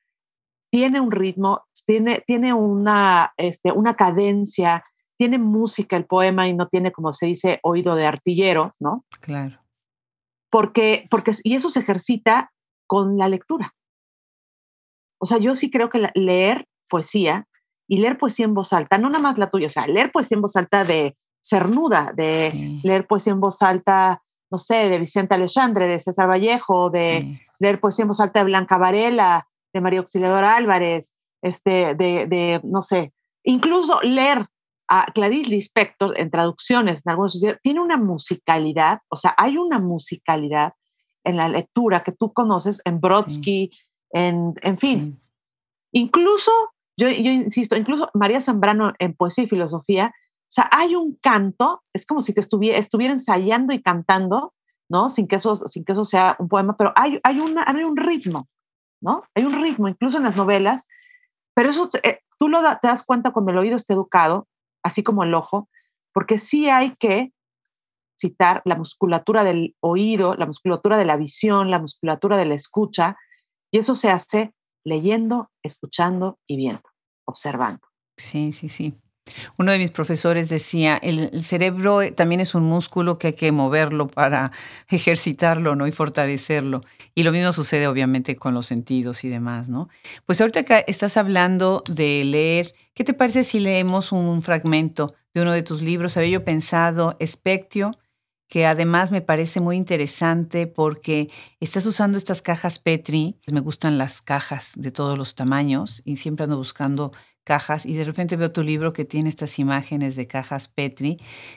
[0.71, 4.85] tiene un ritmo, tiene, tiene una, este, una cadencia,
[5.17, 9.05] tiene música el poema y no tiene, como se dice, oído de artillero, ¿no?
[9.21, 9.61] Claro.
[10.51, 12.53] Porque, porque, y eso se ejercita
[12.87, 13.75] con la lectura.
[15.25, 17.47] O sea, yo sí creo que leer poesía
[17.89, 20.35] y leer poesía en voz alta, no nada más la tuya, o sea, leer poesía
[20.37, 24.21] en voz alta de Cernuda, de leer poesía en voz alta,
[24.51, 28.45] no sé, de Vicente Alexandre, de César Vallejo, de leer poesía en voz alta de
[28.45, 33.15] Blanca Varela, de María Auxiliadora Álvarez, este, de, de, no sé,
[33.45, 34.45] incluso leer
[34.89, 40.75] a Clarice Lispector en traducciones en algunos tiene una musicalidad, o sea, hay una musicalidad
[41.25, 43.71] en la lectura que tú conoces en Brodsky,
[44.15, 45.21] en, en fin.
[45.93, 46.53] Incluso,
[46.97, 51.83] yo, yo insisto, incluso María Zambrano en Poesía y Filosofía, o sea, hay un canto,
[51.93, 54.55] es como si te estuviera, estuviera ensayando y cantando,
[54.89, 55.09] ¿no?
[55.09, 57.97] Sin que eso, sin que eso sea un poema, pero hay, hay, una, hay un
[57.97, 58.49] ritmo,
[59.03, 59.25] ¿no?
[59.35, 60.87] Hay un ritmo, incluso en las novelas,
[61.55, 64.47] pero eso eh, tú lo te das cuenta cuando el oído está educado,
[64.85, 65.69] así como el ojo,
[66.13, 67.33] porque sí hay que
[68.17, 73.17] citar la musculatura del oído, la musculatura de la visión, la musculatura de la escucha,
[73.75, 74.55] y eso se hace
[74.85, 76.89] leyendo, escuchando y viendo,
[77.27, 77.81] observando.
[78.17, 78.95] Sí, sí, sí.
[79.59, 83.51] Uno de mis profesores decía, el, cerebro eh, también es un músculo que hay que
[83.51, 84.53] moverlo para
[84.89, 85.89] ejercitarlo, ¿no?
[85.89, 86.83] Y fortalecerlo.
[87.17, 89.89] Y lo mismo sucede obviamente con los sentidos y demás, ¿no?
[90.25, 95.43] Pues ahorita que estás hablando de leer, ¿qué te parece si leemos un fragmento de
[95.43, 96.17] uno de tus libros?
[96.17, 97.91] Había yo pensado, Espectio,
[98.55, 101.29] que además me parece muy interesante porque
[101.59, 103.35] estás usando estas cajas Petri.
[103.51, 107.11] Me gustan las cajas de todos los tamaños y siempre ando buscando
[107.43, 111.17] cajas y de repente veo tu libro que tiene estas imágenes de cajas Petri.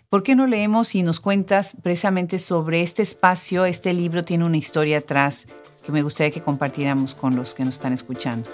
[0.10, 3.66] ¿Por qué no leemos y nos cuentas precisamente sobre este espacio?
[3.66, 5.46] Este libro tiene una historia atrás
[5.86, 8.50] que me gustaría que compartiéramos con los que nos están escuchando.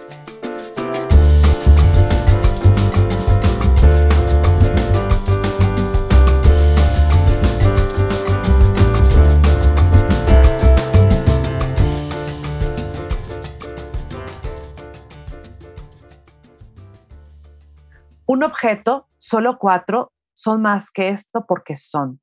[18.26, 22.21] Un objeto, solo cuatro, son más que esto porque son.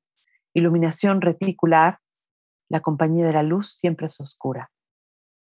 [0.54, 1.98] Iluminación reticular,
[2.70, 4.70] la compañía de la luz siempre es oscura.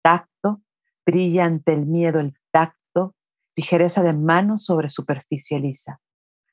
[0.03, 0.61] Tacto,
[1.07, 3.14] brilla ante el miedo el tacto,
[3.57, 6.00] ligereza de mano sobre superficie lisa.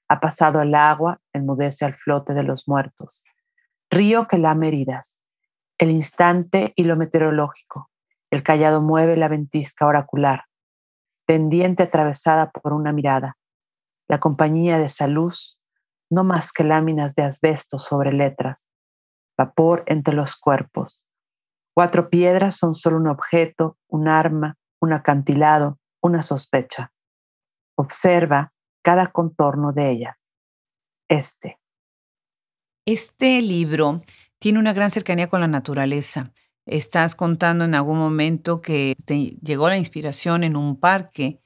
[0.08, 3.24] Ha pasado el agua, enmudece al flote de los muertos.
[3.90, 5.20] Río que lame heridas.
[5.78, 7.90] El instante y lo meteorológico.
[8.32, 10.46] El callado mueve la ventisca oracular.
[11.26, 13.36] Pendiente atravesada por una mirada
[14.10, 15.58] la compañía de esa luz,
[16.10, 18.60] no más que láminas de asbesto sobre letras,
[19.38, 21.06] vapor entre los cuerpos.
[21.74, 26.92] Cuatro piedras son solo un objeto, un arma, un acantilado, una sospecha.
[27.76, 28.52] Observa
[28.82, 30.20] cada contorno de ella.
[31.08, 31.60] Este.
[32.86, 34.02] Este libro
[34.40, 36.32] tiene una gran cercanía con la naturaleza.
[36.66, 41.40] Estás contando en algún momento que te llegó la inspiración en un parque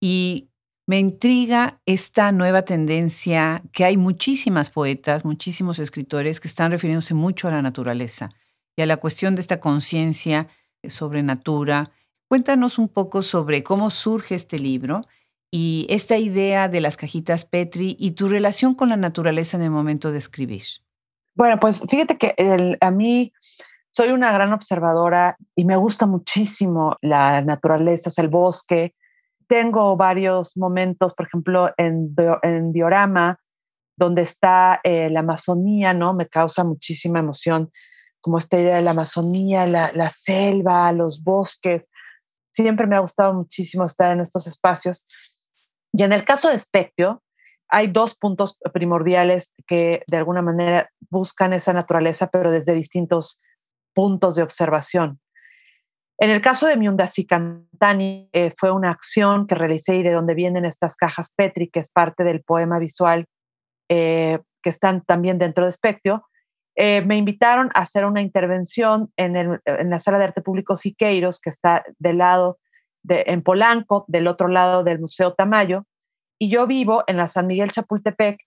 [0.00, 0.50] y
[0.86, 7.48] me intriga esta nueva tendencia que hay muchísimas poetas, muchísimos escritores que están refiriéndose mucho
[7.48, 8.28] a la naturaleza
[8.76, 10.46] y a la cuestión de esta conciencia
[10.84, 11.90] sobre natura.
[12.28, 15.00] Cuéntanos un poco sobre cómo surge este libro
[15.50, 19.70] y esta idea de las cajitas Petri y tu relación con la naturaleza en el
[19.70, 20.62] momento de escribir.
[21.34, 22.34] Bueno, pues fíjate que
[22.80, 23.32] a mí
[23.90, 28.94] soy una gran observadora y me gusta muchísimo la naturaleza, o sea, el bosque,
[29.48, 33.38] tengo varios momentos, por ejemplo, en, en Diorama,
[33.96, 36.12] donde está eh, la Amazonía, ¿no?
[36.14, 37.70] Me causa muchísima emoción,
[38.20, 41.88] como esta idea de la Amazonía, la, la selva, los bosques.
[42.52, 45.06] Siempre me ha gustado muchísimo estar en estos espacios.
[45.92, 47.22] Y en el caso de Spectio,
[47.68, 53.40] hay dos puntos primordiales que de alguna manera buscan esa naturaleza, pero desde distintos
[53.94, 55.20] puntos de observación.
[56.18, 60.34] En el caso de Miundasi Cantani, eh, fue una acción que realicé y de donde
[60.34, 63.26] vienen estas cajas Petri, que es parte del poema visual
[63.90, 66.26] eh, que están también dentro de Spectio.
[66.74, 71.50] Eh, me invitaron a hacer una intervención en, la Sala de Arte Público Siqueiros, que
[71.50, 72.58] está del lado
[73.02, 75.84] de, en Polanco, del otro lado del Museo Tamayo,
[76.38, 78.40] y yo vivo en la San Miguel Chapultepec,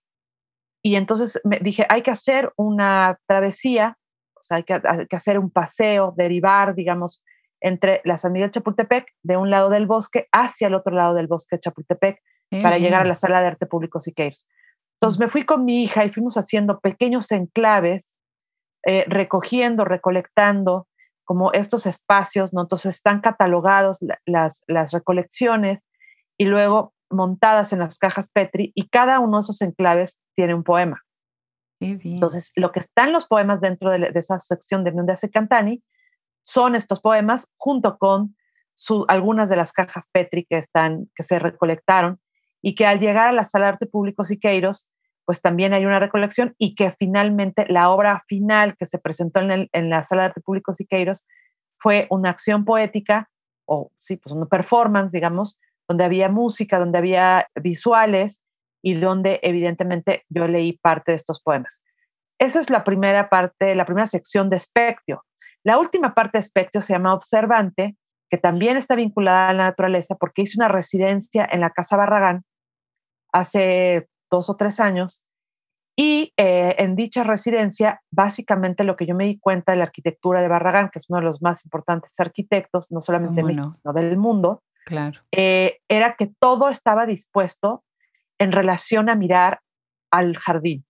[0.82, 3.96] y entonces me dije, hay que hacer una travesía,
[4.34, 7.22] o sea, hay que, hay que hacer un paseo, derivar, digamos,
[7.60, 11.26] entre la San Miguel Chapultepec, de un lado del bosque, hacia el otro lado del
[11.26, 12.20] bosque de Chapultepec,
[12.62, 14.48] para llegar a la sala de arte público Siqueiros.
[14.94, 18.16] Entonces me fui con mi hija y fuimos haciendo pequeños enclaves,
[18.84, 20.88] eh, recogiendo, recolectando
[21.24, 22.62] como estos espacios, ¿no?
[22.62, 25.80] Entonces están catalogados las, las recolecciones
[26.36, 30.64] y luego montadas en las cajas Petri y cada uno de esos enclaves tiene un
[30.64, 31.02] poema.
[31.80, 35.82] Entonces, lo que están los poemas dentro de, esa sección de donde hace Cantani
[36.42, 38.36] son estos poemas junto con
[39.08, 42.18] algunas de las cajas Petri que, están, que se recolectaron
[42.62, 44.88] y que al llegar a la Sala de Arte Público Siqueiros,
[45.24, 49.68] pues también hay una recolección y que finalmente la obra final que se presentó en,
[49.72, 51.26] en la Sala de Arte Público Siqueiros
[51.78, 53.28] fue una acción poética
[53.66, 58.40] o sí, pues una performance, digamos, donde había música, donde había visuales
[58.82, 61.80] y donde evidentemente yo leí parte de estos poemas.
[62.38, 65.24] Esa es la primera parte, la primera sección de Spectio.
[65.64, 67.96] La última parte de Espectro se llama Observante,
[68.30, 72.44] que también está vinculada a la naturaleza porque hice una residencia en la Casa Barragán
[73.32, 75.24] hace dos o tres años
[75.96, 80.40] y eh, en dicha residencia, básicamente lo que yo me di cuenta de la arquitectura
[80.40, 83.92] de Barragán, que es uno de los más importantes arquitectos, no solamente de México, sino
[83.92, 85.20] del mundo, claro.
[85.30, 87.84] Eh, era que todo estaba dispuesto
[88.38, 89.60] en relación a mirar
[90.10, 90.86] al jardín.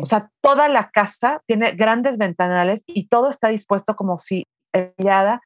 [0.00, 5.40] O sea, toda la casa tiene grandes ventanales y todo está dispuesto como si ella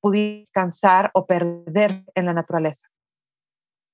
[0.00, 2.88] pudiera descansar o perder en la naturaleza.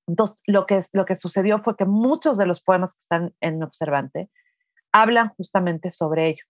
[0.06, 3.62] Entonces, lo que, lo que sucedió fue que muchos de los poemas que están en
[3.62, 4.30] Observante
[4.90, 6.44] hablan justamente sobre ello,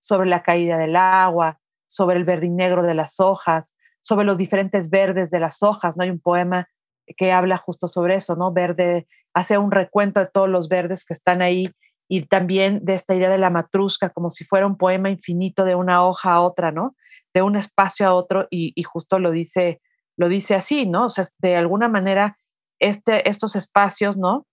[0.00, 4.36] sobre la caída del agua, sobre el verde y negro de las hojas, sobre los
[4.36, 5.96] diferentes verdes de las hojas.
[5.96, 6.02] ¿no?
[6.02, 6.68] Hay un poema
[7.16, 8.52] que habla justo sobre eso, ¿no?
[8.52, 11.70] Verde, hace un recuento de todos los verdes que están ahí
[12.08, 15.74] y también de esta idea de la matrusca, como si fuera un poema infinito de
[15.74, 16.94] una hoja a otra, ¿no?
[17.32, 19.80] De un espacio a otro y, justo lo dice,
[20.16, 21.06] lo dice así, ¿no?
[21.06, 22.36] O sea, de alguna manera
[22.78, 24.46] este, estos espacios, ¿no?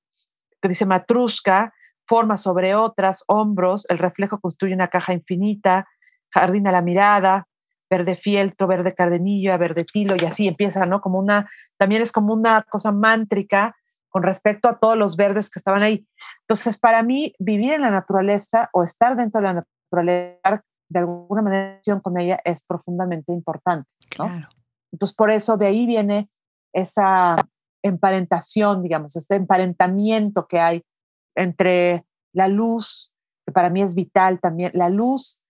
[0.62, 1.74] Que dice Matrushka,
[2.08, 5.88] forma sobre otras, hombros, el reflejo construye una caja infinita,
[6.30, 7.48] jardín a la mirada,
[7.90, 11.02] verde fieltro, verde cardenillo, verde tilo, y así empieza, ¿no?
[11.02, 13.76] Como una, también es como una cosa mántrica
[14.12, 16.06] con respecto a todos los verdes que estaban ahí.
[16.42, 21.42] Entonces, para mí, vivir en la naturaleza o estar dentro de la naturaleza, de alguna
[21.42, 23.90] manera, con ella es profundamente importante,
[24.20, 24.30] ¿no?
[24.92, 26.30] Entonces, por eso de ahí viene
[26.74, 27.38] esa
[27.82, 30.84] emparentación, digamos, este emparentamiento que hay
[31.36, 33.14] entre la luz,
[33.46, 35.44] que para mí es vital también, la luz,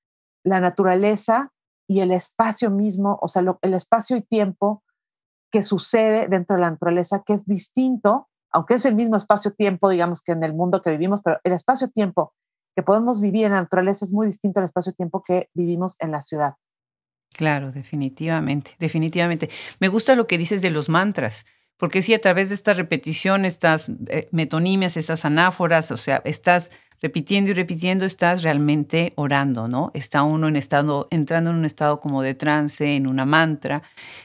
[0.43, 1.51] la naturaleza
[1.87, 4.83] y el espacio mismo, o sea, el espacio y tiempo
[5.51, 10.21] que sucede dentro de la naturaleza, que es distinto, aunque es el mismo espacio-tiempo, digamos,
[10.21, 12.33] que en el mundo que vivimos, pero el espacio-tiempo
[12.75, 16.21] que podemos vivir en la naturaleza es muy distinto al espacio-tiempo que vivimos en la
[16.21, 16.55] ciudad.
[17.33, 19.49] Claro, definitivamente, definitivamente.
[19.79, 21.45] Me gusta lo que dices de los mantras,
[21.77, 26.71] porque sí, a través de esta repetición, estas eh, metonimias, estas anáforas, o sea, estás
[27.01, 29.91] repitiendo y repitiendo, estás realmente orando, ¿no?
[29.93, 33.81] Está uno en estado, entrando en un estado como de trance, en una mantra,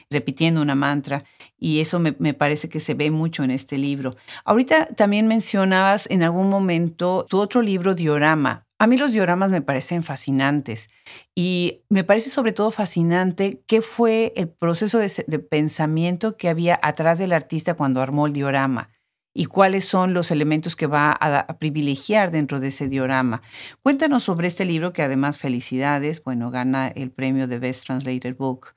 [0.09, 1.23] repitiendo una mantra,
[1.57, 4.15] y eso me, me parece que se ve mucho en este libro.
[4.45, 8.67] Ahorita también mencionabas en algún momento tu otro libro, Diorama.
[8.79, 10.91] A mí los dioramas me parecen fascinantes
[11.33, 16.79] y me parece sobre todo fascinante qué fue el proceso de, de, pensamiento que había
[16.83, 18.91] atrás del artista cuando armó el diorama
[19.37, 23.43] y cuáles son los elementos que va a, privilegiar dentro de ese diorama.
[23.83, 28.73] Cuéntanos sobre este libro que además felicidades, bueno, gana el premio de Best Translated Book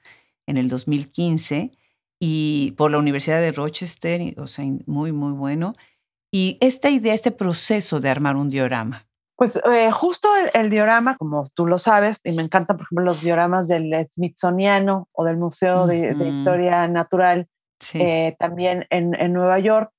[0.47, 1.71] en el 2015
[2.19, 5.73] y por la Universidad de Rochester, o sea, muy, muy bueno.
[6.31, 9.07] Y esta idea, este proceso de armar un diorama.
[9.37, 13.23] Pues eh, justo el, diorama, como tú lo sabes, y me encantan, por ejemplo, los
[13.23, 17.49] dioramas del Smithsoniano o del Museo de, Historia Natural,
[17.95, 19.91] eh, también en, en, Nueva York,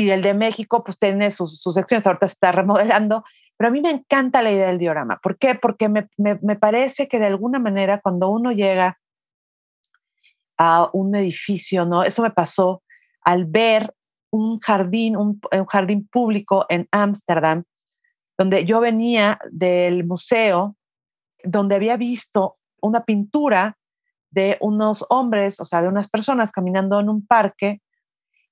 [0.00, 3.24] y el de México, pues tiene sus, secciones, ahorita se está remodelando,
[3.56, 5.18] pero a mí me encanta la idea del diorama.
[5.22, 5.54] ¿Por qué?
[5.54, 8.98] Porque me, me, me parece que de alguna manera cuando uno llega
[10.56, 12.02] a un edificio, ¿no?
[12.02, 12.82] Eso me pasó
[13.22, 13.94] al ver
[14.30, 17.64] un jardín, un, un jardín público en Ámsterdam,
[18.38, 20.76] donde yo venía del museo,
[21.44, 23.76] donde había visto una pintura
[24.30, 27.80] de unos hombres, o sea, de unas personas caminando en un parque,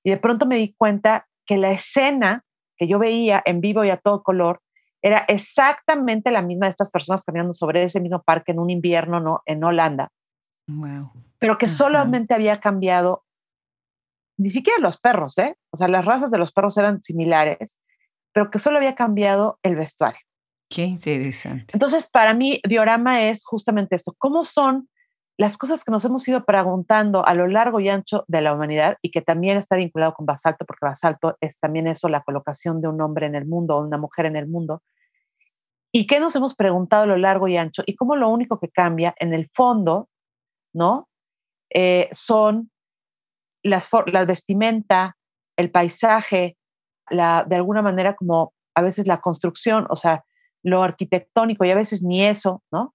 [0.03, 2.43] y de pronto me di cuenta que la escena
[2.77, 4.61] que yo veía en vivo y a todo color
[5.01, 9.19] era exactamente la misma de estas personas caminando sobre ese mismo parque en un invierno,
[9.19, 9.41] ¿no?
[9.47, 10.11] En Holanda.
[11.39, 13.23] Pero que solamente había cambiado,
[14.37, 15.55] ni siquiera los perros, ¿eh?
[15.71, 17.79] O sea, las razas de los perros eran similares,
[18.31, 20.21] pero que solo había cambiado el vestuario.
[20.69, 21.71] Qué interesante.
[21.73, 24.13] Entonces, para mí, diorama es justamente esto.
[24.19, 24.87] ¿Cómo son
[25.39, 28.97] las cosas que nos hemos ido preguntando a lo largo y ancho de la humanidad
[29.01, 32.89] y que también está vinculado con basalto, porque basalto es también eso, la colocación de
[32.89, 34.83] un hombre en el mundo o una mujer en el mundo.
[35.93, 37.83] ¿Y qué nos hemos preguntado a lo largo y ancho?
[37.85, 40.09] Y cómo lo único que cambia en el fondo,
[40.73, 41.07] ¿no?
[41.73, 42.69] Eh, son
[43.63, 45.15] las, la vestimenta,
[45.55, 46.57] el paisaje,
[47.09, 50.25] la, de alguna manera como a veces la construcción, o sea,
[50.63, 52.93] lo arquitectónico y a veces ni eso, ¿no?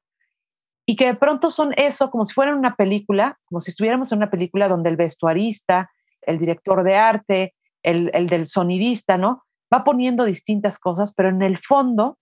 [0.86, 4.18] Y que de pronto son eso, como si fueran una película, como si estuviéramos en
[4.18, 5.90] una película donde el vestuarista,
[6.22, 9.42] el director de arte, el, el del sonidista, ¿no?
[9.72, 12.18] Va poniendo distintas cosas, pero en el fondo,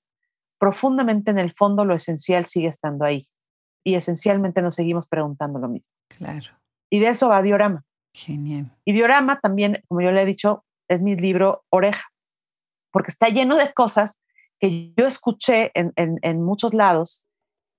[0.59, 3.27] profundamente en el fondo, lo esencial sigue estando ahí.
[3.85, 5.89] Y esencialmente nos seguimos preguntando lo mismo.
[6.09, 6.51] Claro.
[6.89, 7.85] Y de eso va Diorama.
[8.15, 8.71] Genial.
[8.85, 12.05] Y Diorama también, como yo le he dicho, es mi libro Oreja,
[12.93, 14.19] porque está lleno de cosas
[14.61, 17.27] que yo escuché en, en, en muchos lados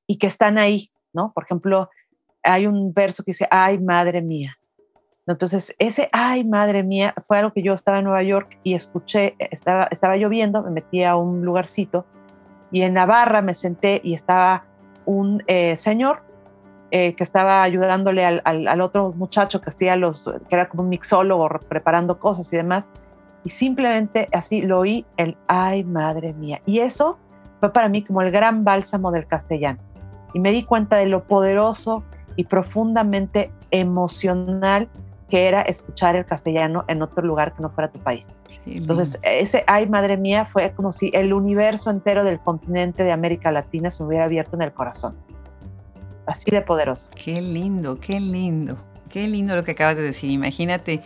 [0.07, 1.31] y que están ahí, ¿no?
[1.33, 1.89] Por ejemplo,
[2.43, 4.57] hay un verso que dice, ay, madre mía.
[5.25, 9.35] Entonces, ese, ay, madre mía, fue algo que yo estaba en Nueva York y escuché,
[9.39, 12.05] estaba, estaba lloviendo, me metí a un lugarcito
[12.71, 14.65] y en Navarra me senté y estaba
[15.05, 16.23] un eh, señor
[16.91, 20.83] eh, que estaba ayudándole al, al, al, otro muchacho que hacía los, que era como
[20.83, 22.83] un mixólogo preparando cosas y demás.
[23.45, 26.61] Y simplemente así lo oí, el, ay, madre mía.
[26.65, 27.17] Y eso
[27.61, 29.79] fue para mí como el gran bálsamo del castellano
[30.33, 32.03] y me di cuenta de lo poderoso
[32.35, 34.89] y profundamente emocional
[35.29, 38.23] que era escuchar el castellano en otro lugar que no fuera tu país.
[38.65, 43.51] Entonces, ese ay madre mía fue como si el universo entero del continente de América
[43.51, 45.15] Latina se hubiera abierto en el corazón.
[46.27, 47.09] Así de poderoso.
[47.15, 48.77] Qué lindo, qué lindo.
[49.09, 50.29] Qué lindo lo que acabas de decir.
[50.29, 51.01] Imagínate,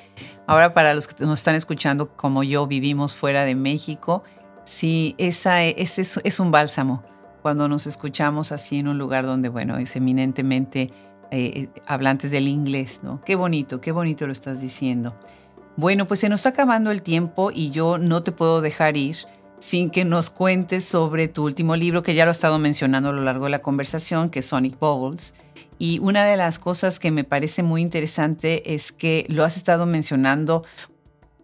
[0.45, 4.23] ahora para los que nos están escuchando, como yo vivimos fuera de México,
[4.65, 7.01] sí, esa, ese es un bálsamo
[7.48, 10.91] cuando nos escuchamos así en un lugar donde, bueno, es eminentemente
[11.32, 13.22] eh, hablantes del inglés, ¿no?
[13.24, 15.18] Qué bonito, qué bonito lo estás diciendo.
[15.78, 19.16] Bueno, pues se nos está acabando el tiempo y yo no te puedo dejar ir
[19.60, 23.14] sin que nos cuentes sobre tu último libro, que ya lo he estado mencionando a
[23.14, 25.34] lo largo de la conversación, que es Sonic Bubbles.
[25.80, 29.86] Y una de las cosas que me parece muy interesante es que lo has estado
[29.86, 30.66] mencionando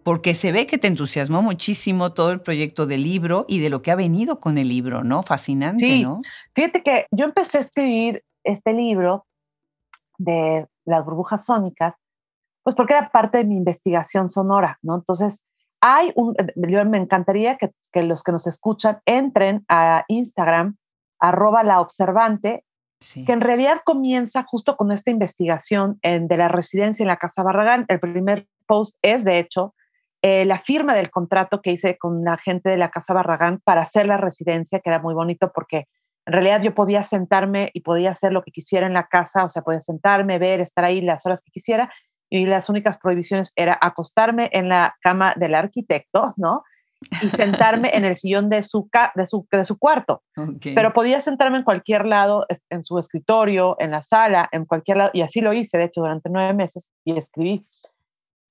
[0.04, 3.80] porque se ve que te entusiasmó muchísimo todo el proyecto del libro y de lo
[3.80, 5.22] que ha venido con el libro, ¿no?
[5.22, 6.02] Fascinante, sí.
[6.02, 6.20] ¿no?
[6.54, 9.26] Fíjate que yo empecé a escribir este libro
[10.18, 11.94] de las burbujas sónicas,
[12.62, 14.94] pues porque era parte de mi investigación sonora, ¿no?
[14.94, 15.44] Entonces,
[15.80, 20.76] hay un, yo me encantaría que, que los que nos escuchan entren a Instagram,
[21.18, 22.64] arroba la observante,
[23.00, 23.24] sí.
[23.24, 27.42] que en realidad comienza justo con esta investigación en, de la residencia en la Casa
[27.42, 27.86] Barragán.
[27.88, 29.74] El primer post es, de hecho,
[30.26, 33.82] eh, la firma del contrato que hice con la gente de la Casa Barragán para
[33.82, 35.84] hacer la residencia, que era muy bonito porque
[36.24, 39.50] en realidad yo podía sentarme y podía hacer lo que quisiera en la casa, o
[39.50, 41.92] sea, podía sentarme, ver, estar ahí las horas que quisiera,
[42.30, 46.62] y las únicas prohibiciones era acostarme en la cama del arquitecto, ¿no?
[47.22, 50.22] Y sentarme en el sillón de su, de su, de su cuarto.
[50.34, 50.74] Okay.
[50.74, 55.10] Pero podía sentarme en cualquier lado, en su escritorio, en la sala, en cualquier lado,
[55.12, 57.66] y así lo hice, de hecho, durante nueve meses, y escribí.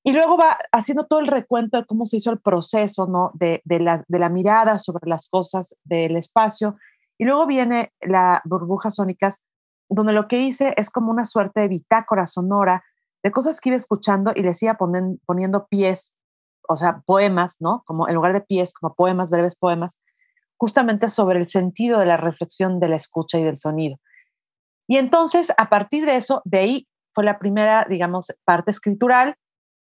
[0.04, 3.32] Y luego va haciendo todo el recuento de cómo se hizo el proceso, ¿no?
[3.34, 6.76] De, de, la, de la mirada sobre las cosas del espacio.
[7.18, 9.42] Y luego viene la burbujas sónicas,
[9.90, 12.84] donde lo que hice es como una suerte de bitácora sonora
[13.24, 16.16] de cosas que iba escuchando y les iba ponen, poniendo pies,
[16.68, 17.84] o sea, poemas, ¿no?
[17.86, 19.98] Como en lugar de pies, como poemas, breves poemas,
[20.58, 23.98] justamente sobre el sentido de la reflexión de la escucha y del sonido.
[24.88, 29.36] Y entonces, a partir de eso, de ahí fue la primera, digamos, parte escritural.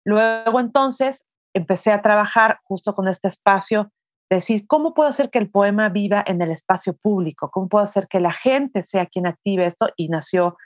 [0.05, 3.91] Luego, entonces, empecé a trabajar justo con este espacio,
[4.29, 7.49] decir, ¿cómo puedo hacer que el poema viva en el espacio público?
[7.51, 9.89] ¿Cómo puedo hacer que la gente sea quien active esto?
[9.95, 10.57] Y nació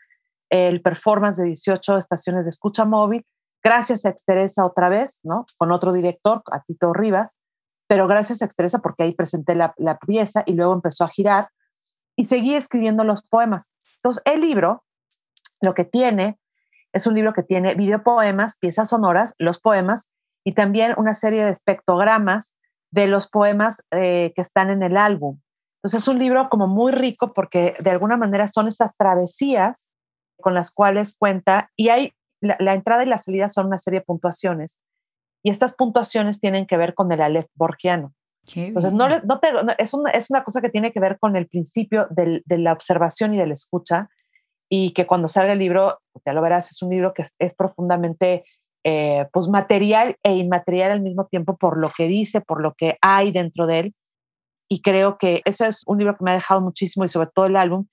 [0.49, 3.25] el performance de 18 estaciones de escucha móvil,
[3.63, 5.45] gracias a Exteresa otra vez, ¿no?
[5.57, 7.35] Con otro director, a Tito Rivas,
[7.87, 11.49] pero gracias a Exteresa porque ahí presenté la, la pieza y luego empezó a girar
[12.15, 13.73] y seguí escribiendo los poemas.
[13.97, 14.83] Entonces, el libro,
[15.61, 16.39] lo que tiene,
[16.93, 20.07] es un libro que tiene videopoemas, piezas sonoras, los poemas
[20.45, 22.53] y también una serie de espectrogramas
[22.91, 25.39] de los poemas eh, que están en el álbum.
[25.77, 29.91] Entonces es un libro como muy rico porque de alguna manera son esas travesías
[30.39, 33.99] con las cuales cuenta y hay la, la, entrada y la salida son una serie
[33.99, 34.79] de puntuaciones
[35.43, 38.13] y estas puntuaciones tienen que ver con el Aleph borgiano.
[38.55, 41.35] Entonces, no, no te, no, es, una, es una cosa que tiene que ver con
[41.35, 44.09] el principio del, de la observación y de la escucha
[44.69, 48.43] y que cuando salga el libro, ya lo verás, es un libro que es, profundamente
[48.83, 52.97] eh, pues material e inmaterial al mismo tiempo por lo que dice, por lo que
[53.01, 53.95] hay dentro de él.
[54.69, 57.45] Y creo que ese es un libro que me ha dejado muchísimo y sobre todo
[57.45, 57.87] el álbum.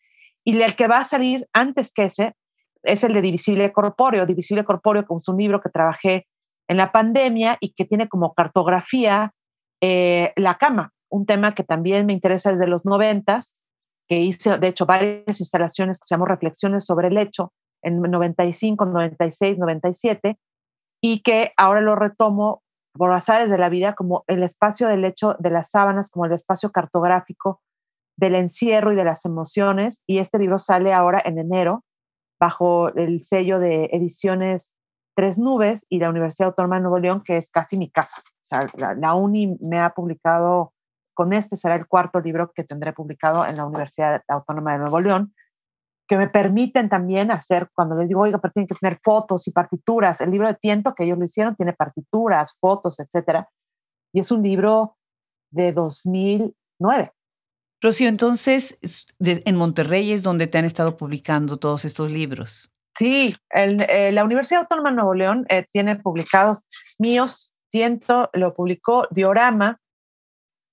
[0.44, 2.34] Y el que va a salir antes que ese
[2.82, 4.26] es el de Divisible Corpóreo.
[4.26, 6.26] Divisible Corpóreo, como es un libro que trabajé
[6.68, 9.32] en la pandemia y que tiene como cartografía
[9.80, 13.62] eh, la cama, un tema que también me interesa desde los noventas,
[14.08, 17.52] que hice, de hecho, varias instalaciones que se llaman Reflexiones sobre el hecho
[17.82, 20.38] en 95, 96, 97,
[21.02, 22.62] y que ahora lo retomo
[22.94, 26.32] por azares de la vida como el espacio del hecho de las sábanas, como el
[26.32, 27.60] espacio cartográfico
[28.16, 30.02] del encierro y de las emociones.
[30.06, 31.84] Y este libro sale ahora en enero
[32.40, 34.72] bajo el sello de ediciones
[35.16, 38.20] Tres Nubes y la Universidad Autónoma de Nuevo León, que es casi mi casa.
[38.20, 40.73] O sea, la, UNI me ha publicado,
[41.14, 45.00] con este será el cuarto libro que tendré publicado en la Universidad Autónoma de Nuevo
[45.00, 45.34] León,
[46.06, 49.52] que me permiten también hacer, cuando les digo, oiga, pero tienen que tener fotos y
[49.52, 50.20] partituras.
[50.20, 53.48] El libro de Tiento, que ellos lo hicieron, tiene partituras, fotos, etcétera.
[54.12, 54.96] Y es un libro
[55.50, 57.12] de 2009.
[57.80, 58.78] Rocío, entonces,
[59.20, 62.70] en Monterrey es donde te han estado publicando todos estos libros.
[62.96, 66.62] Sí, el, eh, la Universidad Autónoma de Nuevo León eh, tiene publicados
[66.98, 69.80] míos, Tiento lo publicó, Diorama,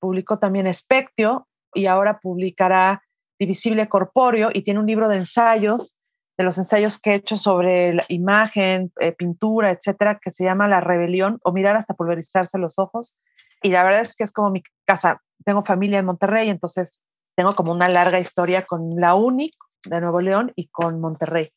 [0.02, 3.04] publicó también Espectio y ahora publicará
[3.40, 5.96] Divisible Corpóreo y tiene un libro de ensayos,
[6.38, 10.68] de los ensayos que he hecho sobre la imagen, eh, pintura, etcétera, que se llama
[10.68, 13.18] La Rebelión o Mirar hasta pulverizarse los ojos.
[13.62, 15.22] Y la verdad es que es como mi casa.
[15.46, 17.00] Tengo familia en Monterrey, entonces
[17.36, 19.52] tengo como una larga historia con la UNI
[19.86, 21.52] de Nuevo León y con Monterrey.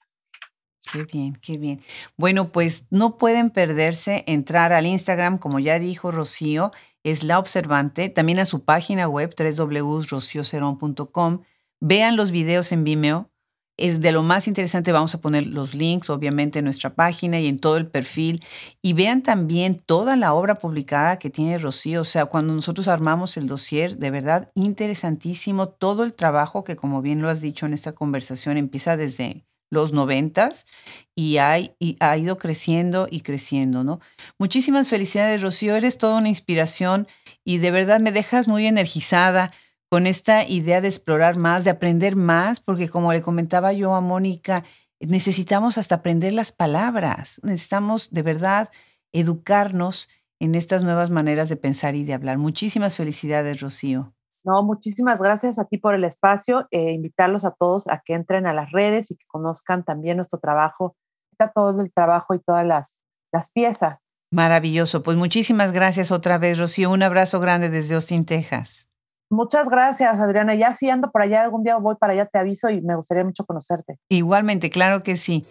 [0.93, 1.81] Qué bien, qué bien.
[2.17, 6.73] Bueno, pues no pueden perderse entrar al Instagram, como ya dijo Rocío,
[7.03, 11.41] es La Observante, también a su página web www.rocioceron.com.
[11.81, 13.31] Vean los videos en Vimeo,
[13.77, 14.93] es de lo más interesante.
[14.93, 18.41] Vamos a poner los links, obviamente, en nuestra página y en todo el perfil.
[18.83, 22.03] Y vean también toda la obra publicada que tiene Rocío.
[22.03, 27.03] O sea, cuando nosotros armamos el dossier, de verdad, interesantísimo todo el trabajo que, como
[27.03, 30.67] bien lo has dicho en esta conversación, empieza desde los noventas
[31.15, 31.39] y,
[31.79, 34.01] y ha ido creciendo y creciendo, ¿no?
[34.39, 37.07] Muchísimas felicidades, Rocío, eres toda una inspiración
[37.45, 39.51] y de verdad me dejas muy energizada
[39.91, 44.01] con esta idea de explorar más, de aprender más, porque como le comentaba yo a
[44.01, 44.65] Mónica,
[45.01, 48.71] necesitamos hasta aprender las palabras, necesitamos de verdad
[49.13, 50.09] educarnos
[50.41, 52.39] en estas nuevas maneras de pensar y de hablar.
[52.39, 54.15] Muchísimas felicidades, Rocío.
[54.45, 56.69] No, muchísimas gracias a ti por el espacio.
[56.71, 60.39] e invitarlos a todos a que entren a las redes y que conozcan también nuestro
[60.39, 60.97] trabajo.
[61.33, 63.01] Está todo el trabajo y todas las,
[63.33, 63.99] las piezas.
[64.31, 65.03] Maravilloso.
[65.03, 66.91] Pues muchísimas gracias otra vez, Rocío.
[66.91, 68.89] Un abrazo grande desde Austin, Texas.
[69.31, 70.55] Muchas gracias, Adriana.
[70.55, 73.25] Ya si ando por allá, algún día voy para allá, te aviso y me gustaría
[73.25, 73.99] mucho conocerte.
[74.09, 75.45] Igualmente, claro que sí.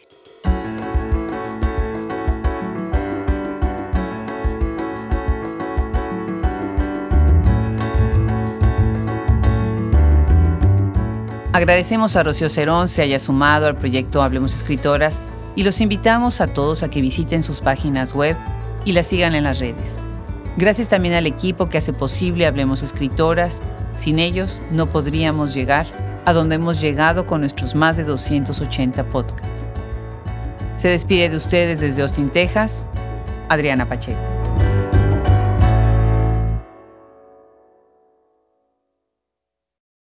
[11.54, 15.22] Agradecemos a Rocío Cerón se haya sumado al proyecto Hablemos Escritoras
[15.56, 18.36] y los invitamos a todos a que visiten sus páginas web
[18.86, 20.08] y las sigan en las redes.
[20.58, 23.62] Gracias también al equipo que hace posible Hablemos Escritoras.
[23.94, 25.86] Sin ellos no podríamos llegar
[26.26, 29.68] a donde hemos llegado con nuestros más de 280 podcasts.
[30.76, 32.90] Se despide de ustedes desde Austin, Texas,
[33.48, 34.18] Adriana Pacheco.